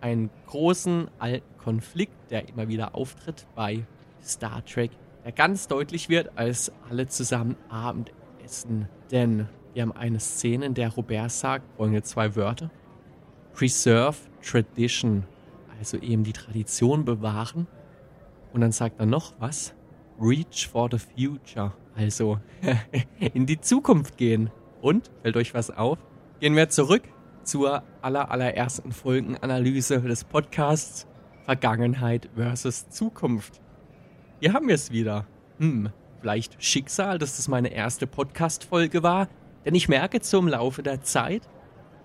[0.00, 3.84] einen großen alten Konflikt, der immer wieder auftritt bei
[4.22, 4.90] Star Trek,
[5.24, 10.90] der ganz deutlich wird, als alle zusammen Abendessen denn wir haben eine Szene, in der
[10.90, 12.70] Robert sagt, folgende zwei Wörter.
[13.54, 15.24] Preserve Tradition,
[15.78, 17.66] also eben die Tradition bewahren.
[18.52, 19.74] Und dann sagt er noch was,
[20.20, 22.38] Reach for the Future, also
[23.34, 24.50] in die Zukunft gehen.
[24.80, 25.98] Und, fällt euch was auf?
[26.40, 27.02] Gehen wir zurück
[27.44, 31.06] zur aller, allerersten Folgenanalyse des Podcasts
[31.44, 33.60] Vergangenheit versus Zukunft.
[34.40, 35.26] Hier haben wir es wieder.
[35.58, 39.28] Hm, vielleicht Schicksal, dass das meine erste Podcast-Folge war,
[39.64, 41.48] denn ich merke zum Laufe der Zeit,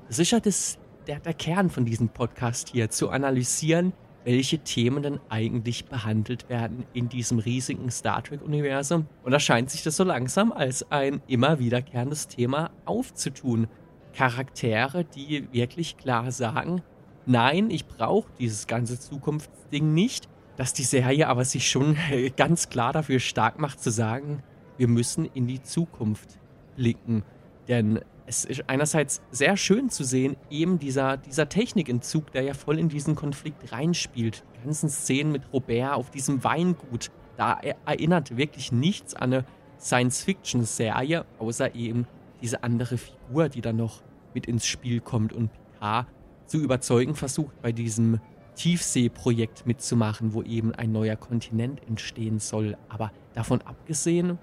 [0.07, 3.93] das ist ja das, der, der Kern von diesem Podcast hier, zu analysieren,
[4.25, 9.07] welche Themen denn eigentlich behandelt werden in diesem riesigen Star Trek-Universum.
[9.23, 13.67] Und da scheint sich das so langsam als ein immer wiederkehrendes Thema aufzutun.
[14.13, 16.81] Charaktere, die wirklich klar sagen,
[17.25, 21.95] nein, ich brauche dieses ganze Zukunftsding nicht, dass die Serie aber sich schon
[22.35, 24.43] ganz klar dafür stark macht zu sagen,
[24.77, 26.37] wir müssen in die Zukunft
[26.75, 27.23] blicken.
[27.67, 32.77] Denn es ist einerseits sehr schön zu sehen, eben dieser, dieser Technikentzug, der ja voll
[32.77, 34.43] in diesen Konflikt reinspielt.
[34.57, 39.45] Die ganzen Szenen mit Robert auf diesem Weingut, da erinnert wirklich nichts an eine
[39.79, 42.05] Science-Fiction-Serie, außer eben
[42.41, 44.01] diese andere Figur, die dann noch
[44.33, 46.07] mit ins Spiel kommt und Picard
[46.47, 48.19] zu überzeugen versucht, bei diesem
[48.55, 52.75] Tiefseeprojekt mitzumachen, wo eben ein neuer Kontinent entstehen soll.
[52.89, 54.37] Aber davon abgesehen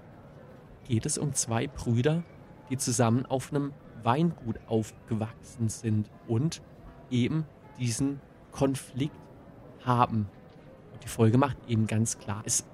[0.87, 2.23] geht es um zwei Brüder,
[2.69, 3.73] die zusammen auf einem
[4.03, 6.61] Weingut aufgewachsen sind und
[7.09, 7.45] eben
[7.79, 8.19] diesen
[8.51, 9.15] Konflikt
[9.83, 10.27] haben.
[10.93, 12.65] Und die Folge macht eben ganz klar, es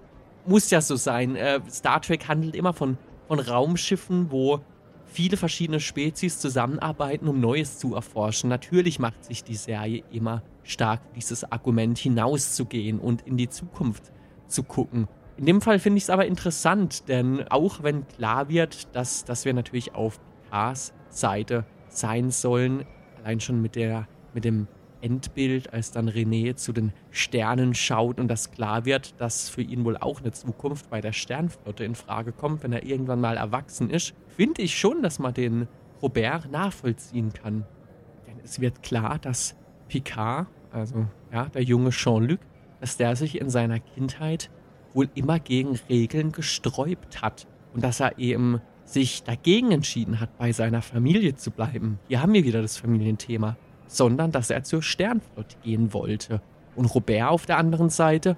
[0.46, 1.36] muss ja so sein.
[1.36, 4.62] Äh, Star Trek handelt immer von, von Raumschiffen, wo
[5.06, 8.50] viele verschiedene Spezies zusammenarbeiten, um Neues zu erforschen.
[8.50, 14.12] Natürlich macht sich die Serie immer stark dieses Argument hinauszugehen und in die Zukunft
[14.48, 15.08] zu gucken.
[15.42, 19.44] In dem Fall finde ich es aber interessant, denn auch wenn klar wird, dass, dass
[19.44, 22.86] wir natürlich auf Picards Seite sein sollen,
[23.18, 24.68] allein schon mit, der, mit dem
[25.02, 29.84] Endbild, als dann René zu den Sternen schaut und das klar wird, dass für ihn
[29.84, 33.90] wohl auch eine Zukunft bei der Sternflotte in Frage kommt, wenn er irgendwann mal erwachsen
[33.90, 35.68] ist, finde ich schon, dass man den
[36.04, 37.66] Robert nachvollziehen kann.
[38.28, 39.56] Denn es wird klar, dass
[39.88, 42.42] Picard, also ja, der junge Jean-Luc,
[42.80, 44.52] dass der sich in seiner Kindheit
[44.94, 50.52] wohl immer gegen Regeln gesträubt hat und dass er eben sich dagegen entschieden hat, bei
[50.52, 52.00] seiner Familie zu bleiben.
[52.08, 53.56] Hier haben wir wieder das Familienthema
[53.92, 56.42] sondern dass er zur Sternflotte gehen wollte.
[56.76, 58.38] Und Robert auf der anderen Seite,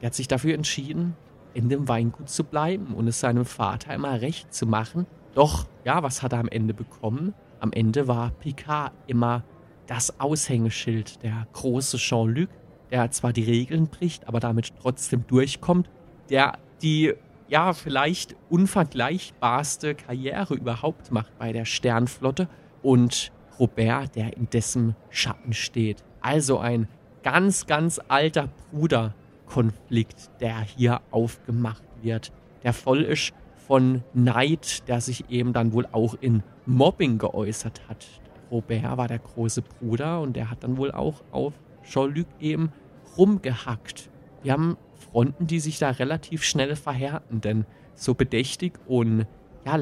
[0.00, 1.14] der hat sich dafür entschieden,
[1.52, 5.06] in dem Weingut zu bleiben und es seinem Vater immer recht zu machen.
[5.34, 7.34] Doch, ja, was hat er am Ende bekommen?
[7.60, 9.44] Am Ende war Picard immer
[9.86, 12.48] das Aushängeschild, der große Jean-Luc,
[12.90, 15.88] der zwar die Regeln bricht, aber damit trotzdem durchkommt,
[16.30, 17.14] der die
[17.48, 22.48] ja vielleicht unvergleichbarste Karriere überhaupt macht bei der Sternflotte
[22.82, 26.04] und Robert, der in dessen Schatten steht.
[26.20, 26.88] Also ein
[27.22, 33.32] ganz, ganz alter Bruderkonflikt, der hier aufgemacht wird, der voll ist
[33.66, 38.06] von Neid, der sich eben dann wohl auch in Mobbing geäußert hat.
[38.50, 41.54] Robert war der große Bruder und der hat dann wohl auch auf
[41.86, 42.72] Jean-Luc eben
[43.16, 44.10] rumgehackt.
[44.42, 44.76] Wir haben
[45.10, 49.26] Fronten, die sich da relativ schnell verhärten, denn so bedächtig und
[49.64, 49.78] ja,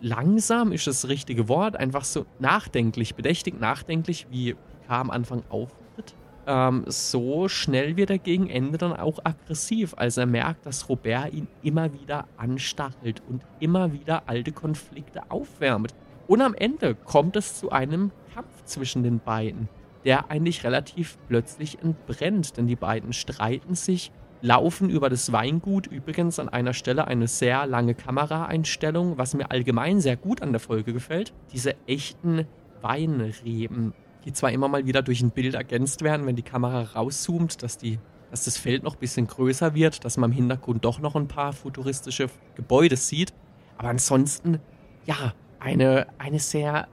[0.00, 4.56] langsam ist das richtige Wort, einfach so nachdenklich, bedächtig nachdenklich, wie
[4.88, 6.14] K am Anfang auftritt.
[6.48, 11.32] Ähm, so schnell wird er gegen Ende dann auch aggressiv, als er merkt, dass Robert
[11.32, 15.94] ihn immer wieder anstachelt und immer wieder alte Konflikte aufwärmt.
[16.26, 19.68] Und am Ende kommt es zu einem Kampf zwischen den beiden,
[20.04, 25.86] der eigentlich relativ plötzlich entbrennt, denn die beiden streiten sich laufen über das Weingut.
[25.86, 30.60] Übrigens an einer Stelle eine sehr lange Kameraeinstellung, was mir allgemein sehr gut an der
[30.60, 31.32] Folge gefällt.
[31.52, 32.46] Diese echten
[32.80, 33.92] Weinreben,
[34.24, 37.76] die zwar immer mal wieder durch ein Bild ergänzt werden, wenn die Kamera rauszoomt, dass,
[37.76, 37.98] die,
[38.30, 41.28] dass das Feld noch ein bisschen größer wird, dass man im Hintergrund doch noch ein
[41.28, 43.34] paar futuristische Gebäude sieht.
[43.76, 44.60] Aber ansonsten,
[45.06, 46.88] ja, eine, eine sehr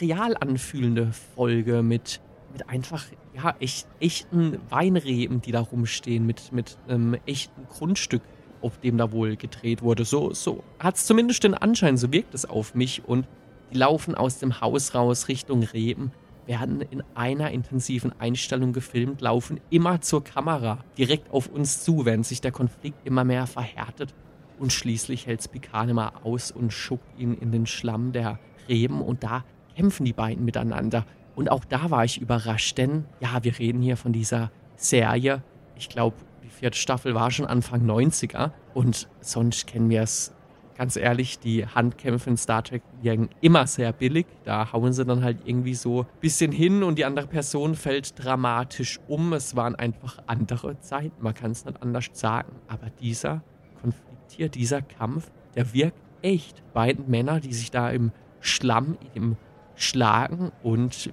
[0.00, 2.20] real anfühlende Folge mit
[2.56, 8.22] mit einfach, ja, echt, echten Weinreben, die da rumstehen, mit, mit einem echten Grundstück,
[8.62, 10.06] auf dem da wohl gedreht wurde.
[10.06, 13.04] So, so hat es zumindest den Anschein, so wirkt es auf mich.
[13.04, 13.26] Und
[13.72, 16.12] die laufen aus dem Haus raus Richtung Reben,
[16.46, 22.24] werden in einer intensiven Einstellung gefilmt, laufen immer zur Kamera, direkt auf uns zu, während
[22.24, 24.14] sich der Konflikt immer mehr verhärtet.
[24.58, 29.22] Und schließlich hält Picard immer aus und schuckt ihn in den Schlamm der Reben und
[29.22, 29.44] da
[29.76, 31.04] kämpfen die beiden miteinander.
[31.36, 35.42] Und auch da war ich überrascht, denn ja, wir reden hier von dieser Serie.
[35.76, 40.34] Ich glaube, die vierte Staffel war schon Anfang 90er und sonst kennen wir es
[40.76, 44.26] ganz ehrlich, die Handkämpfe in Star Trek wirken immer sehr billig.
[44.44, 48.22] Da hauen sie dann halt irgendwie so ein bisschen hin und die andere Person fällt
[48.22, 49.32] dramatisch um.
[49.32, 52.52] Es waren einfach andere Zeiten, man kann es nicht anders sagen.
[52.68, 53.42] Aber dieser
[53.80, 56.62] Konflikt hier, dieser Kampf, der wirkt echt.
[56.72, 59.36] Beiden Männer, die sich da im Schlamm, im
[59.74, 61.12] Schlagen und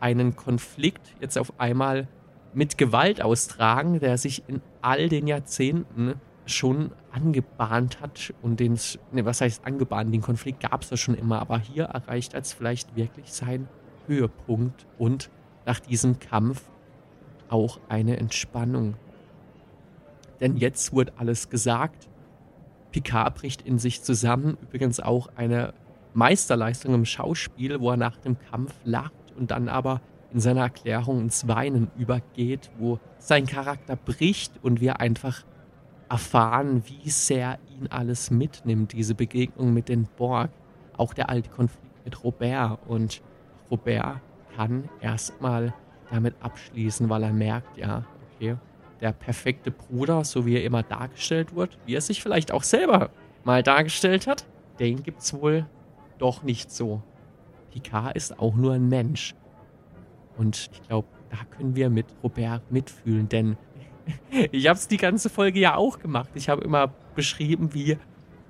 [0.00, 2.08] einen Konflikt jetzt auf einmal
[2.52, 6.14] mit Gewalt austragen, der sich in all den Jahrzehnten
[6.46, 8.78] schon angebahnt hat und den,
[9.12, 12.52] ne, was heißt angebahnt, den Konflikt gab es ja schon immer, aber hier erreicht als
[12.52, 13.68] vielleicht wirklich seinen
[14.06, 15.30] Höhepunkt und
[15.66, 16.62] nach diesem Kampf
[17.48, 18.96] auch eine Entspannung.
[20.40, 22.08] Denn jetzt wurde alles gesagt.
[22.92, 24.56] Picard bricht in sich zusammen.
[24.62, 25.74] Übrigens auch eine
[26.14, 30.00] Meisterleistung im Schauspiel, wo er nach dem Kampf lacht und dann aber
[30.32, 35.44] in seiner Erklärung ins Weinen übergeht, wo sein Charakter bricht und wir einfach
[36.08, 40.50] erfahren, wie sehr ihn alles mitnimmt, diese Begegnung mit den Borg,
[40.96, 42.78] auch der alte Konflikt mit Robert.
[42.86, 43.22] Und
[43.70, 44.20] Robert
[44.54, 45.72] kann erstmal
[46.10, 48.04] damit abschließen, weil er merkt, ja,
[48.36, 48.56] okay,
[49.00, 53.10] der perfekte Bruder, so wie er immer dargestellt wird, wie er sich vielleicht auch selber
[53.44, 54.46] mal dargestellt hat,
[54.78, 55.66] den gibt es wohl
[56.18, 57.02] doch nicht so.
[57.70, 59.34] Picard ist auch nur ein Mensch.
[60.36, 63.56] Und ich glaube, da können wir mit Robert mitfühlen, denn
[64.52, 66.30] ich habe es die ganze Folge ja auch gemacht.
[66.34, 67.98] Ich habe immer beschrieben, wie,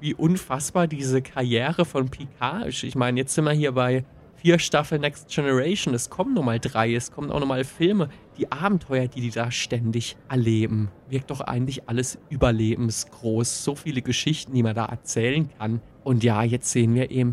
[0.01, 2.83] wie unfassbar diese Karriere von Picard ist.
[2.83, 4.05] Ich meine, jetzt sind wir hier bei
[4.41, 5.95] vier Staffeln Next Generation.
[5.95, 8.09] Es kommen nochmal drei, es kommen auch nochmal Filme.
[8.39, 13.65] Die Abenteuer, die die da ständig erleben, wirkt doch eigentlich alles überlebensgroß.
[13.65, 15.83] So viele Geschichten, die man da erzählen kann.
[16.05, 17.33] Und ja, jetzt sehen wir eben,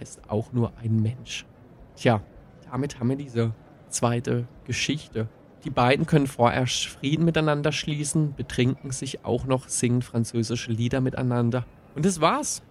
[0.00, 1.46] Ist auch nur ein Mensch.
[1.96, 2.20] Tja,
[2.70, 3.54] damit haben wir diese
[3.88, 5.28] zweite Geschichte
[5.64, 11.66] die beiden können vorerst Frieden miteinander schließen, betrinken sich auch noch, singen französische Lieder miteinander.
[11.94, 12.62] Und das war's.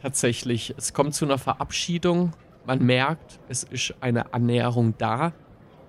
[0.00, 0.74] Tatsächlich.
[0.76, 2.32] Es kommt zu einer Verabschiedung.
[2.64, 5.32] Man merkt, es ist eine Annäherung da.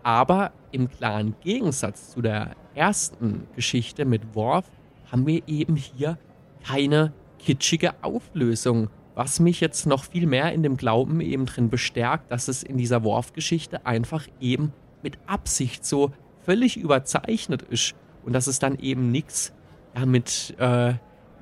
[0.01, 4.65] Aber im klaren Gegensatz zu der ersten Geschichte mit Worf
[5.11, 6.17] haben wir eben hier
[6.65, 8.89] keine kitschige Auflösung.
[9.19, 12.77] Was mich jetzt noch viel mehr in dem Glauben eben drin bestärkt, dass es in
[12.77, 14.71] dieser Worf-Geschichte einfach eben
[15.03, 16.13] mit Absicht so
[16.45, 19.53] völlig überzeichnet ist und dass es dann eben nichts
[19.93, 20.93] ja, mit, äh,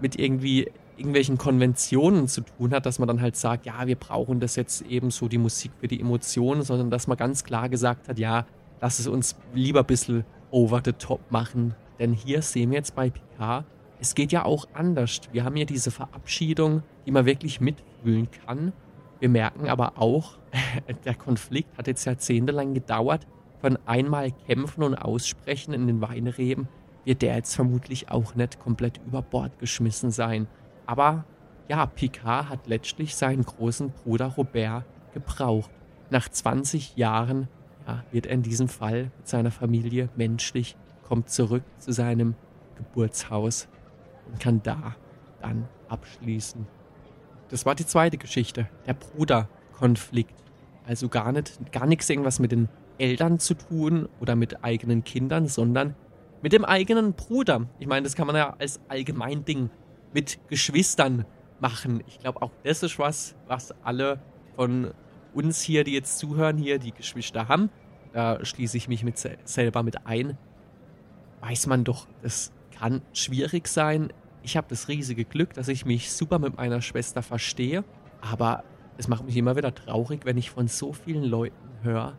[0.01, 4.39] mit irgendwie irgendwelchen Konventionen zu tun hat, dass man dann halt sagt, ja, wir brauchen
[4.39, 8.09] das jetzt eben so die Musik für die Emotionen, sondern dass man ganz klar gesagt
[8.09, 8.47] hat, ja,
[8.81, 11.75] lass es uns lieber ein bisschen over the top machen.
[11.99, 13.65] Denn hier sehen wir jetzt bei Picard,
[13.99, 15.21] es geht ja auch anders.
[15.31, 18.73] Wir haben hier diese Verabschiedung, die man wirklich mitfühlen kann.
[19.19, 20.37] Wir merken aber auch,
[21.05, 23.25] der Konflikt hat jetzt jahrzehntelang gedauert
[23.59, 26.67] von einmal kämpfen und aussprechen in den Weinreben
[27.07, 30.45] wird der jetzt vermutlich auch nicht komplett über Bord geschmissen sein.
[30.85, 31.23] Aber
[31.69, 34.83] ja, Picard hat letztlich seinen großen Bruder Robert
[35.13, 35.71] gebraucht.
[36.09, 37.47] Nach 20 Jahren
[37.87, 40.75] ja, wird er in diesem Fall mit seiner Familie menschlich,
[41.07, 42.35] kommt zurück zu seinem
[42.75, 43.69] Geburtshaus
[44.27, 44.95] und kann da
[45.41, 46.67] dann abschließen.
[47.49, 50.33] Das war die zweite Geschichte, der Bruderkonflikt.
[50.85, 55.47] Also gar nicht, gar nichts irgendwas mit den Eltern zu tun oder mit eigenen Kindern,
[55.47, 55.95] sondern
[56.41, 57.67] mit dem eigenen Bruder.
[57.79, 59.69] Ich meine, das kann man ja als Allgemeinding
[60.13, 61.25] mit Geschwistern
[61.59, 62.03] machen.
[62.07, 64.19] Ich glaube, auch das ist was, was alle
[64.55, 64.91] von
[65.33, 67.69] uns hier, die jetzt zuhören, hier die Geschwister haben.
[68.13, 70.37] Da schließe ich mich mit selber mit ein.
[71.41, 74.11] Weiß man doch, das kann schwierig sein.
[74.43, 77.83] Ich habe das riesige Glück, dass ich mich super mit meiner Schwester verstehe.
[78.21, 78.63] Aber
[78.97, 82.17] es macht mich immer wieder traurig, wenn ich von so vielen Leuten höre,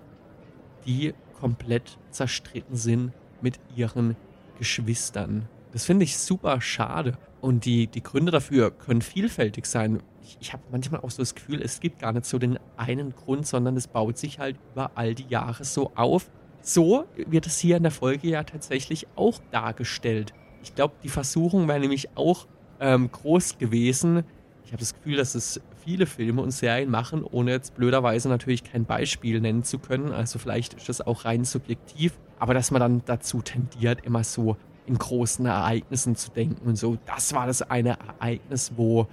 [0.86, 4.16] die komplett zerstritten sind mit ihren
[4.58, 5.48] Geschwistern.
[5.72, 7.16] Das finde ich super schade.
[7.40, 10.02] Und die, die Gründe dafür können vielfältig sein.
[10.22, 13.14] Ich, ich habe manchmal auch so das Gefühl, es gibt gar nicht so den einen
[13.14, 16.30] Grund, sondern es baut sich halt über all die Jahre so auf.
[16.62, 20.32] So wird es hier in der Folge ja tatsächlich auch dargestellt.
[20.62, 22.46] Ich glaube, die Versuchung wäre nämlich auch
[22.80, 24.24] ähm, groß gewesen.
[24.64, 28.64] Ich habe das Gefühl, dass es viele Filme und Serien machen, ohne jetzt blöderweise natürlich
[28.64, 30.12] kein Beispiel nennen zu können.
[30.12, 34.56] Also vielleicht ist das auch rein subjektiv, aber dass man dann dazu tendiert, immer so
[34.86, 39.06] in großen Ereignissen zu denken und so, das war das eine Ereignis, wo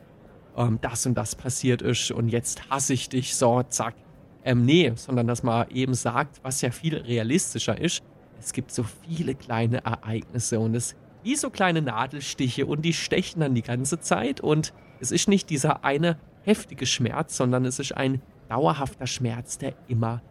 [0.58, 3.96] ähm, das und das passiert ist und jetzt hasse ich dich, so, zack.
[4.44, 8.04] Ähm, nee, sondern dass man eben sagt, was ja viel realistischer ist,
[8.40, 10.96] es gibt so viele kleine Ereignisse und es
[11.26, 15.50] wie so kleine Nadelstiche und die stechen dann die ganze Zeit und es ist nicht
[15.50, 20.22] dieser eine heftige Schmerz, sondern es ist ein dauerhafter Schmerz, der immer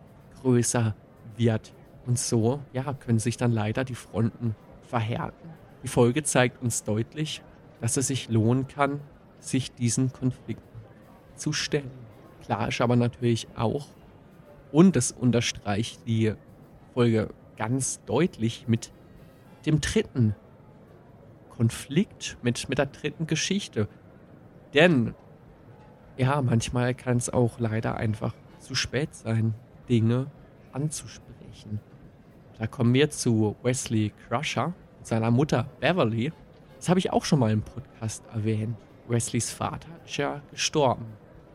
[0.41, 0.95] größer
[1.37, 1.75] wird.
[2.07, 5.51] Und so, ja, können sich dann leider die Fronten verhärten.
[5.83, 7.43] Die Folge zeigt uns deutlich,
[7.81, 9.01] dass es sich lohnen kann,
[9.41, 10.79] sich diesen Konflikten
[11.35, 11.91] zu stellen.
[12.45, 13.89] Klar ist aber natürlich auch,
[14.71, 16.35] und das unterstreicht die
[16.95, 18.93] Folge ganz deutlich mit
[19.67, 20.37] dem dritten
[21.57, 23.89] Konflikt, mit, mit der dritten Geschichte.
[24.73, 25.15] Denn,
[26.17, 29.55] ja, manchmal kann es auch leider einfach zu spät sein,
[29.89, 30.27] Dinge
[30.73, 31.81] anzusprechen.
[32.59, 36.33] Da kommen wir zu Wesley Crusher und seiner Mutter Beverly.
[36.77, 38.77] Das habe ich auch schon mal im Podcast erwähnt.
[39.09, 41.07] Wesleys Vater ist ja gestorben,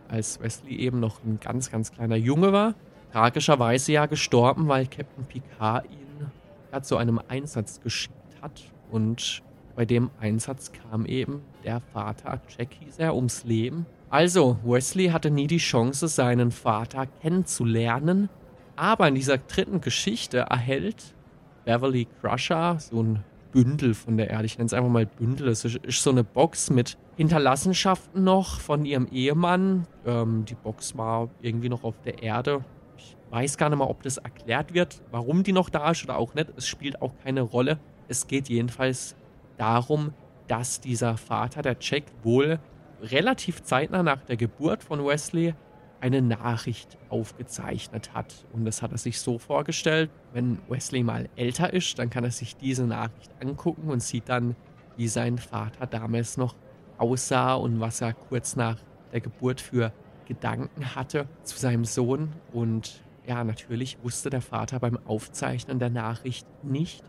[0.07, 2.75] als Wesley eben noch ein ganz, ganz kleiner Junge war.
[3.11, 6.31] Tragischerweise ja gestorben, weil Captain Picard ihn
[6.71, 8.61] ja, zu einem Einsatz geschickt hat.
[8.91, 9.41] Und
[9.79, 13.85] bei dem Einsatz kam eben der Vater, Jack hieß er, ums Leben.
[14.09, 18.27] Also, Wesley hatte nie die Chance, seinen Vater kennenzulernen.
[18.75, 21.15] Aber in dieser dritten Geschichte erhält
[21.63, 23.23] Beverly Crusher so ein
[23.53, 24.47] Bündel von der Erde.
[24.47, 25.47] Ich nenne es einfach mal Bündel.
[25.47, 29.87] Es ist so eine Box mit Hinterlassenschaften noch von ihrem Ehemann.
[30.05, 32.65] Ähm, die Box war irgendwie noch auf der Erde.
[32.97, 36.17] Ich weiß gar nicht mal, ob das erklärt wird, warum die noch da ist oder
[36.17, 36.51] auch nicht.
[36.57, 37.79] Es spielt auch keine Rolle.
[38.09, 39.15] Es geht jedenfalls
[39.59, 40.13] darum,
[40.47, 42.59] dass dieser Vater, der Jack, wohl
[43.01, 45.53] relativ zeitnah nach der Geburt von Wesley
[46.01, 48.45] eine Nachricht aufgezeichnet hat.
[48.53, 52.31] Und das hat er sich so vorgestellt, wenn Wesley mal älter ist, dann kann er
[52.31, 54.55] sich diese Nachricht angucken und sieht dann,
[54.97, 56.55] wie sein Vater damals noch
[56.97, 58.77] aussah und was er kurz nach
[59.11, 59.91] der Geburt für
[60.25, 62.33] Gedanken hatte zu seinem Sohn.
[62.53, 67.03] Und ja, natürlich wusste der Vater beim Aufzeichnen der Nachricht nicht,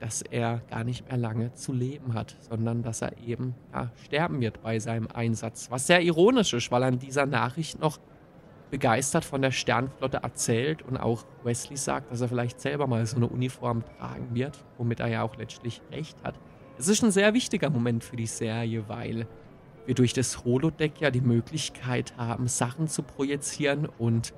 [0.00, 4.40] dass er gar nicht mehr lange zu leben hat, sondern dass er eben ja, sterben
[4.40, 5.70] wird bei seinem Einsatz.
[5.70, 7.98] Was sehr ironisch ist, weil an dieser Nachricht noch
[8.70, 13.16] begeistert von der Sternflotte erzählt und auch Wesley sagt, dass er vielleicht selber mal so
[13.16, 16.34] eine Uniform tragen wird, womit er ja auch letztlich recht hat.
[16.78, 19.26] Es ist ein sehr wichtiger Moment für die Serie, weil
[19.86, 24.34] wir durch das Holodeck ja die Möglichkeit haben, Sachen zu projizieren und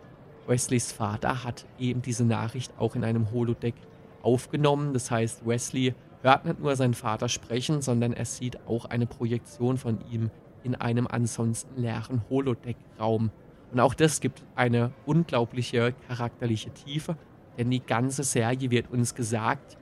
[0.46, 3.74] Wesleys Vater hat eben diese Nachricht auch in einem Holodeck
[4.22, 4.92] aufgenommen.
[4.92, 9.76] Das heißt, Wesley hört nicht nur seinen Vater sprechen, sondern er sieht auch eine Projektion
[9.76, 10.30] von ihm
[10.62, 13.30] in einem ansonsten leeren Holodeck-Raum.
[13.72, 17.16] Und auch das gibt eine unglaubliche charakterliche Tiefe,
[17.56, 19.76] denn die ganze Serie wird uns gesagt,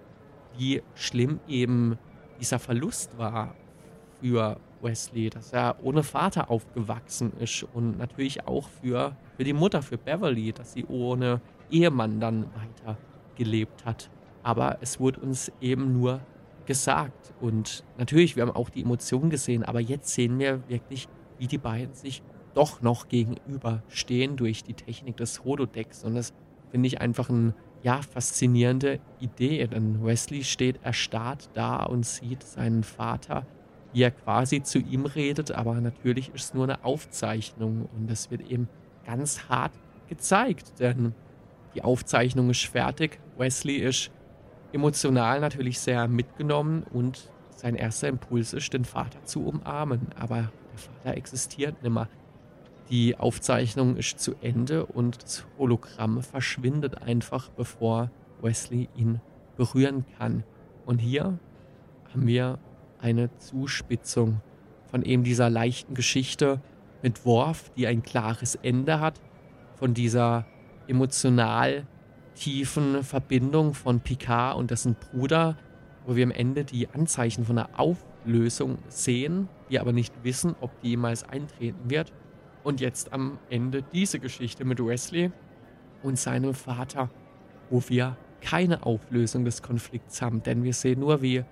[0.58, 1.98] wie schlimm eben
[2.40, 3.54] dieser Verlust war
[4.20, 9.82] für Wesley, dass er ohne Vater aufgewachsen ist und natürlich auch für, für die Mutter,
[9.82, 12.96] für Beverly, dass sie ohne Ehemann dann weiter
[13.36, 14.10] gelebt hat.
[14.46, 16.20] Aber es wurde uns eben nur
[16.66, 21.48] gesagt und natürlich, wir haben auch die Emotionen gesehen, aber jetzt sehen wir wirklich, wie
[21.48, 22.22] die beiden sich
[22.54, 26.04] doch noch gegenüberstehen durch die Technik des Holodecks.
[26.04, 26.32] Und das
[26.70, 29.66] finde ich einfach eine ja, faszinierende Idee.
[29.66, 33.48] Denn Wesley steht erstarrt da und sieht seinen Vater,
[33.92, 35.50] wie er quasi zu ihm redet.
[35.50, 38.68] Aber natürlich ist es nur eine Aufzeichnung und das wird eben
[39.04, 39.72] ganz hart
[40.08, 40.78] gezeigt.
[40.78, 41.16] Denn
[41.74, 43.18] die Aufzeichnung ist fertig.
[43.36, 44.12] Wesley ist
[44.76, 50.08] emotional natürlich sehr mitgenommen und sein erster Impuls ist, den Vater zu umarmen.
[50.18, 52.08] Aber der Vater existiert nicht mehr.
[52.90, 58.10] Die Aufzeichnung ist zu Ende und das Hologramm verschwindet einfach, bevor
[58.40, 59.20] Wesley ihn
[59.56, 60.44] berühren kann.
[60.84, 61.38] Und hier
[62.12, 62.58] haben wir
[63.00, 64.40] eine Zuspitzung
[64.90, 66.60] von eben dieser leichten Geschichte
[67.02, 69.20] mit Worf, die ein klares Ende hat,
[69.74, 70.46] von dieser
[70.86, 71.86] emotional
[72.36, 75.56] tiefen Verbindung von Picard und dessen Bruder,
[76.06, 80.70] wo wir am Ende die Anzeichen von einer Auflösung sehen, wir aber nicht wissen, ob
[80.80, 82.12] die jemals eintreten wird.
[82.62, 85.32] Und jetzt am Ende diese Geschichte mit Wesley
[86.02, 87.10] und seinem Vater,
[87.70, 91.44] wo wir keine Auflösung des Konflikts haben, denn wir sehen nur, wie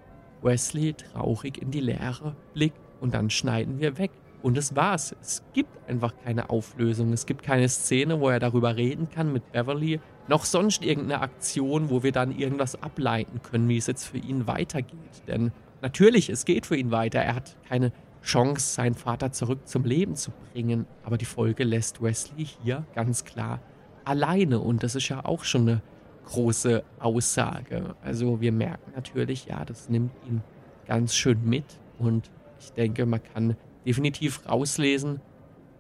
[0.42, 4.10] Wesley traurig in die Leere blickt und dann schneiden wir weg.
[4.42, 5.16] Und das war's.
[5.22, 7.14] Es gibt einfach keine Auflösung.
[7.14, 10.00] Es gibt keine Szene, wo er darüber reden kann mit Beverly.
[10.26, 14.46] Noch sonst irgendeine Aktion, wo wir dann irgendwas ableiten können, wie es jetzt für ihn
[14.46, 15.22] weitergeht.
[15.26, 15.52] Denn
[15.82, 17.20] natürlich, es geht für ihn weiter.
[17.20, 20.86] Er hat keine Chance, seinen Vater zurück zum Leben zu bringen.
[21.02, 23.60] Aber die Folge lässt Wesley hier ganz klar
[24.04, 24.60] alleine.
[24.60, 25.82] Und das ist ja auch schon eine
[26.24, 27.94] große Aussage.
[28.02, 30.42] Also wir merken natürlich, ja, das nimmt ihn
[30.86, 31.66] ganz schön mit.
[31.98, 35.20] Und ich denke, man kann definitiv rauslesen,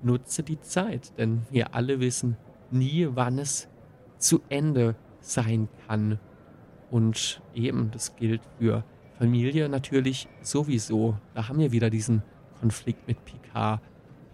[0.02, 1.16] nutze die Zeit.
[1.18, 2.36] Denn wir alle wissen
[2.70, 3.68] nie, wann es
[4.18, 6.18] zu Ende sein kann.
[6.90, 8.84] Und eben, das gilt für
[9.18, 11.16] Familie natürlich sowieso.
[11.34, 12.22] Da haben wir wieder diesen
[12.60, 13.80] Konflikt mit Picard.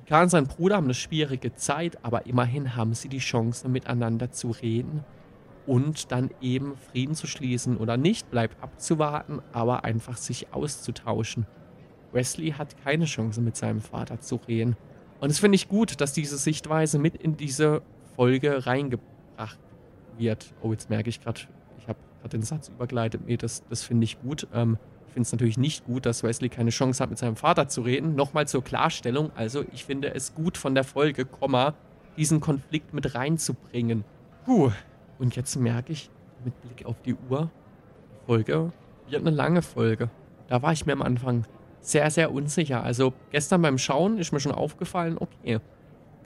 [0.05, 4.31] Picard und sein Bruder haben eine schwierige Zeit, aber immerhin haben sie die Chance, miteinander
[4.31, 5.05] zu reden
[5.67, 11.47] und dann eben Frieden zu schließen oder nicht, bleibt abzuwarten, aber einfach sich auszutauschen.
[12.13, 14.77] Wesley hat keine Chance mit seinem Vater zu reden.
[15.21, 17.83] Und es finde ich gut, dass diese Sichtweise mit in diese
[18.17, 19.07] Folge reingebracht
[20.19, 20.53] wird.
[20.63, 21.41] Oh, jetzt merke ich gerade,
[21.79, 23.23] ich habe gerade den Satz übergleitet.
[23.27, 24.47] Nee, das, das finde ich gut.
[24.53, 27.69] Ähm, ich finde es natürlich nicht gut, dass Wesley keine Chance hat, mit seinem Vater
[27.69, 28.15] zu reden.
[28.15, 29.33] Nochmal zur Klarstellung.
[29.35, 31.75] Also, ich finde es gut von der Folge, Komma,
[32.17, 34.05] diesen Konflikt mit reinzubringen.
[34.45, 34.71] Puh.
[35.19, 36.11] Und jetzt merke ich,
[36.45, 37.51] mit Blick auf die Uhr,
[38.13, 38.73] die Folge
[39.09, 40.11] wird eine lange Folge.
[40.49, 41.45] Da war ich mir am Anfang
[41.81, 42.83] sehr, sehr unsicher.
[42.83, 45.61] Also gestern beim Schauen ist mir schon aufgefallen, okay,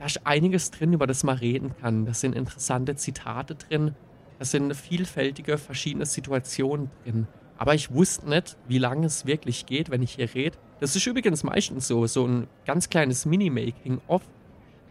[0.04, 2.04] da ist einiges drin, über das man reden kann.
[2.04, 3.94] Da sind interessante Zitate drin.
[4.38, 7.26] Da sind vielfältige, verschiedene Situationen drin.
[7.56, 10.58] Aber ich wusste nicht, wie lange es wirklich geht, wenn ich hier rede.
[10.80, 14.20] Das ist übrigens meistens so, so ein ganz kleines Mini-Making-of.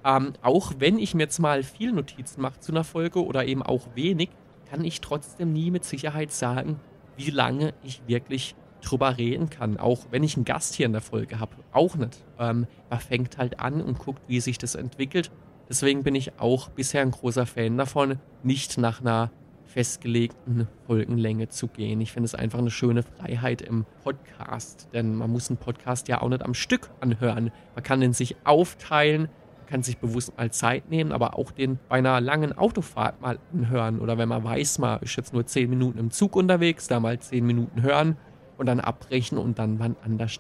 [0.03, 3.61] Ähm, auch wenn ich mir jetzt mal viel Notizen mache zu einer Folge oder eben
[3.61, 4.29] auch wenig,
[4.67, 6.79] kann ich trotzdem nie mit Sicherheit sagen,
[7.17, 9.77] wie lange ich wirklich drüber reden kann.
[9.77, 12.23] Auch wenn ich einen Gast hier in der Folge habe, auch nicht.
[12.37, 15.31] Ähm, man fängt halt an und guckt, wie sich das entwickelt.
[15.69, 19.31] Deswegen bin ich auch bisher ein großer Fan davon, nicht nach einer
[19.65, 21.99] festgelegten Folgenlänge zu gehen.
[21.99, 26.21] Ich finde es einfach eine schöne Freiheit im Podcast, denn man muss einen Podcast ja
[26.21, 27.51] auch nicht am Stück anhören.
[27.73, 31.79] Man kann den sich aufteilen, man kann sich bewusst mal Zeit nehmen, aber auch den
[31.89, 35.69] bei einer langen Autofahrt mal anhören oder wenn man weiß, man ist jetzt nur zehn
[35.69, 38.17] Minuten im Zug unterwegs, da mal zehn Minuten hören
[38.57, 40.37] und dann abbrechen und dann wann anders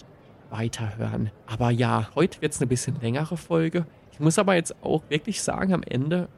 [0.49, 1.31] weiterhören.
[1.47, 3.85] Aber ja, heute wird es eine bisschen längere Folge.
[4.11, 6.29] Ich muss aber jetzt auch wirklich sagen, am Ende,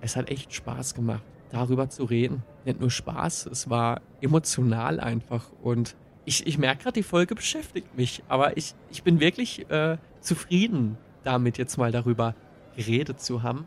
[0.00, 2.42] es hat echt Spaß gemacht, darüber zu reden.
[2.64, 5.50] Nicht nur Spaß, es war emotional einfach.
[5.62, 8.22] Und ich, ich merke gerade, die Folge beschäftigt mich.
[8.28, 12.34] Aber ich, ich bin wirklich äh, zufrieden damit, jetzt mal darüber
[12.76, 13.64] geredet zu haben.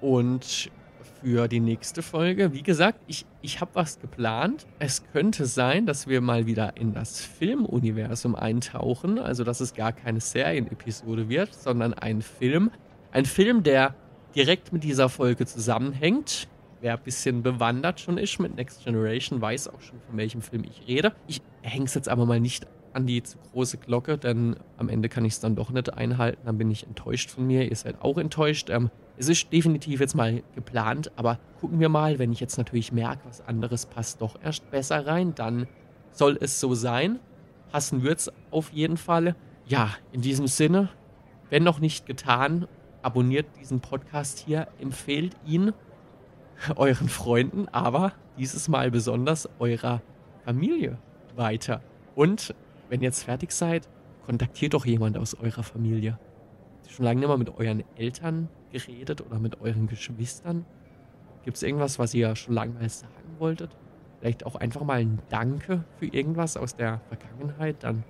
[0.00, 0.70] Und
[1.20, 2.52] für die nächste Folge.
[2.52, 4.66] Wie gesagt, ich, ich habe was geplant.
[4.78, 9.18] Es könnte sein, dass wir mal wieder in das Filmuniversum eintauchen.
[9.18, 12.70] Also, dass es gar keine Serienepisode wird, sondern ein Film.
[13.10, 13.94] Ein Film, der
[14.34, 16.48] direkt mit dieser Folge zusammenhängt.
[16.80, 20.64] Wer ein bisschen bewandert schon ist mit Next Generation, weiß auch schon, von welchem Film
[20.64, 21.12] ich rede.
[21.28, 25.08] Ich hänge es jetzt aber mal nicht an die zu große Glocke, denn am Ende
[25.08, 26.42] kann ich es dann doch nicht einhalten.
[26.44, 27.68] Dann bin ich enttäuscht von mir.
[27.68, 28.70] Ihr seid auch enttäuscht.
[28.70, 32.92] Ähm, es ist definitiv jetzt mal geplant, aber gucken wir mal, wenn ich jetzt natürlich
[32.92, 35.66] merke, was anderes passt doch erst besser rein, dann
[36.12, 37.18] soll es so sein.
[37.70, 39.34] Passen wird es auf jeden Fall.
[39.66, 40.90] Ja, in diesem Sinne,
[41.50, 42.66] wenn noch nicht getan,
[43.02, 45.72] abonniert diesen Podcast hier, empfehlt ihn
[46.76, 50.02] euren Freunden, aber dieses Mal besonders eurer
[50.44, 50.98] Familie
[51.36, 51.80] weiter.
[52.14, 52.54] Und
[52.92, 53.88] wenn ihr jetzt fertig seid,
[54.26, 56.18] kontaktiert doch jemand aus eurer Familie.
[56.90, 60.66] Schon lange nicht mehr mit euren Eltern geredet oder mit euren Geschwistern?
[61.42, 63.74] Gibt es irgendwas, was ihr schon lange mal sagen wolltet?
[64.20, 67.82] Vielleicht auch einfach mal ein Danke für irgendwas aus der Vergangenheit?
[67.82, 68.04] Dann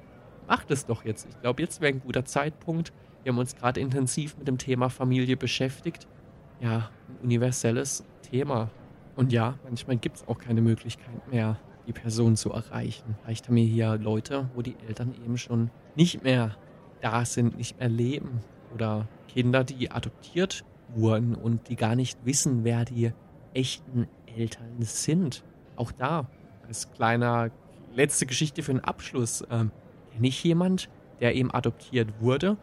[0.49, 1.29] macht es doch jetzt.
[1.31, 2.93] Ich glaube, jetzt wäre ein guter Zeitpunkt.
[3.23, 6.09] Wir haben uns gerade intensiv mit dem Thema Familie beschäftigt.
[6.59, 8.69] Ja, ein universelles Thema.
[9.15, 11.57] Und ja, manchmal gibt es auch keine Möglichkeit mehr,
[11.87, 13.17] die Person zu erreichen.
[13.23, 16.57] Vielleicht haben wir hier Leute, wo die Eltern eben schon nicht mehr
[17.01, 18.41] da sind, nicht mehr leben
[18.75, 20.65] oder Kinder, die adoptiert
[20.95, 23.13] wurden und die gar nicht wissen, wer die
[23.55, 25.45] echten Eltern sind.
[25.77, 26.29] Auch da,
[26.67, 27.51] als kleiner
[27.95, 29.71] letzte Geschichte für den Abschluss, ähm,
[30.21, 30.89] ich jemand,
[31.21, 32.57] der eben adoptiert wurde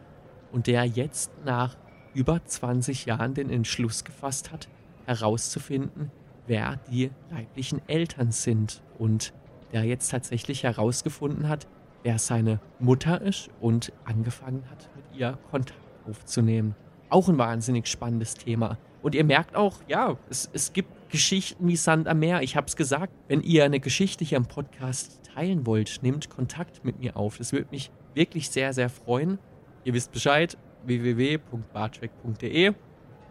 [0.52, 1.76] und der jetzt nach
[2.14, 4.68] über 20 Jahren den Entschluss gefasst hat,
[5.06, 6.10] herauszufinden,
[6.46, 9.32] wer die leiblichen Eltern sind und
[9.72, 11.66] der jetzt tatsächlich herausgefunden hat,
[12.02, 15.78] wer seine Mutter ist und angefangen hat, mit ihr Kontakt
[16.08, 16.74] aufzunehmen.
[17.08, 18.78] Auch ein wahnsinnig spannendes Thema.
[19.02, 22.42] Und ihr merkt auch, ja, es, es gibt Geschichten wie Sand am Meer.
[22.42, 26.84] Ich habe es gesagt, wenn ihr eine Geschichte hier im Podcast teilen wollt, nehmt Kontakt
[26.84, 27.38] mit mir auf.
[27.38, 29.38] Das würde mich wirklich sehr, sehr freuen.
[29.84, 32.72] Ihr wisst Bescheid, www.bartrack.de.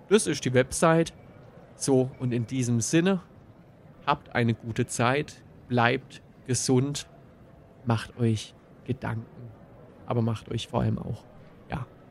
[0.10, 1.14] Das ist die Website.
[1.80, 3.21] So, und in diesem Sinne,
[4.05, 7.07] habt eine gute Zeit, bleibt gesund,
[7.86, 8.53] macht euch
[8.86, 9.25] Gedanken,
[10.05, 11.23] aber macht euch vor allem auch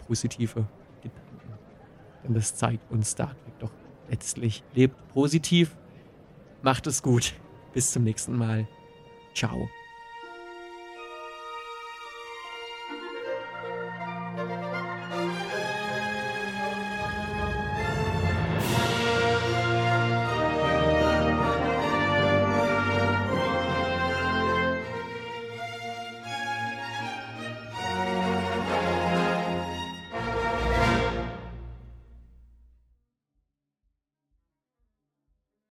[0.09, 0.66] positive
[1.03, 1.59] Gedanken.
[2.25, 3.71] Denn das zeigt uns Star Trek doch
[4.11, 4.64] letztlich.
[4.75, 5.77] Lebt positiv,
[6.62, 7.35] macht es gut.
[7.73, 8.66] Bis zum nächsten Mal.
[9.35, 9.69] Ciao.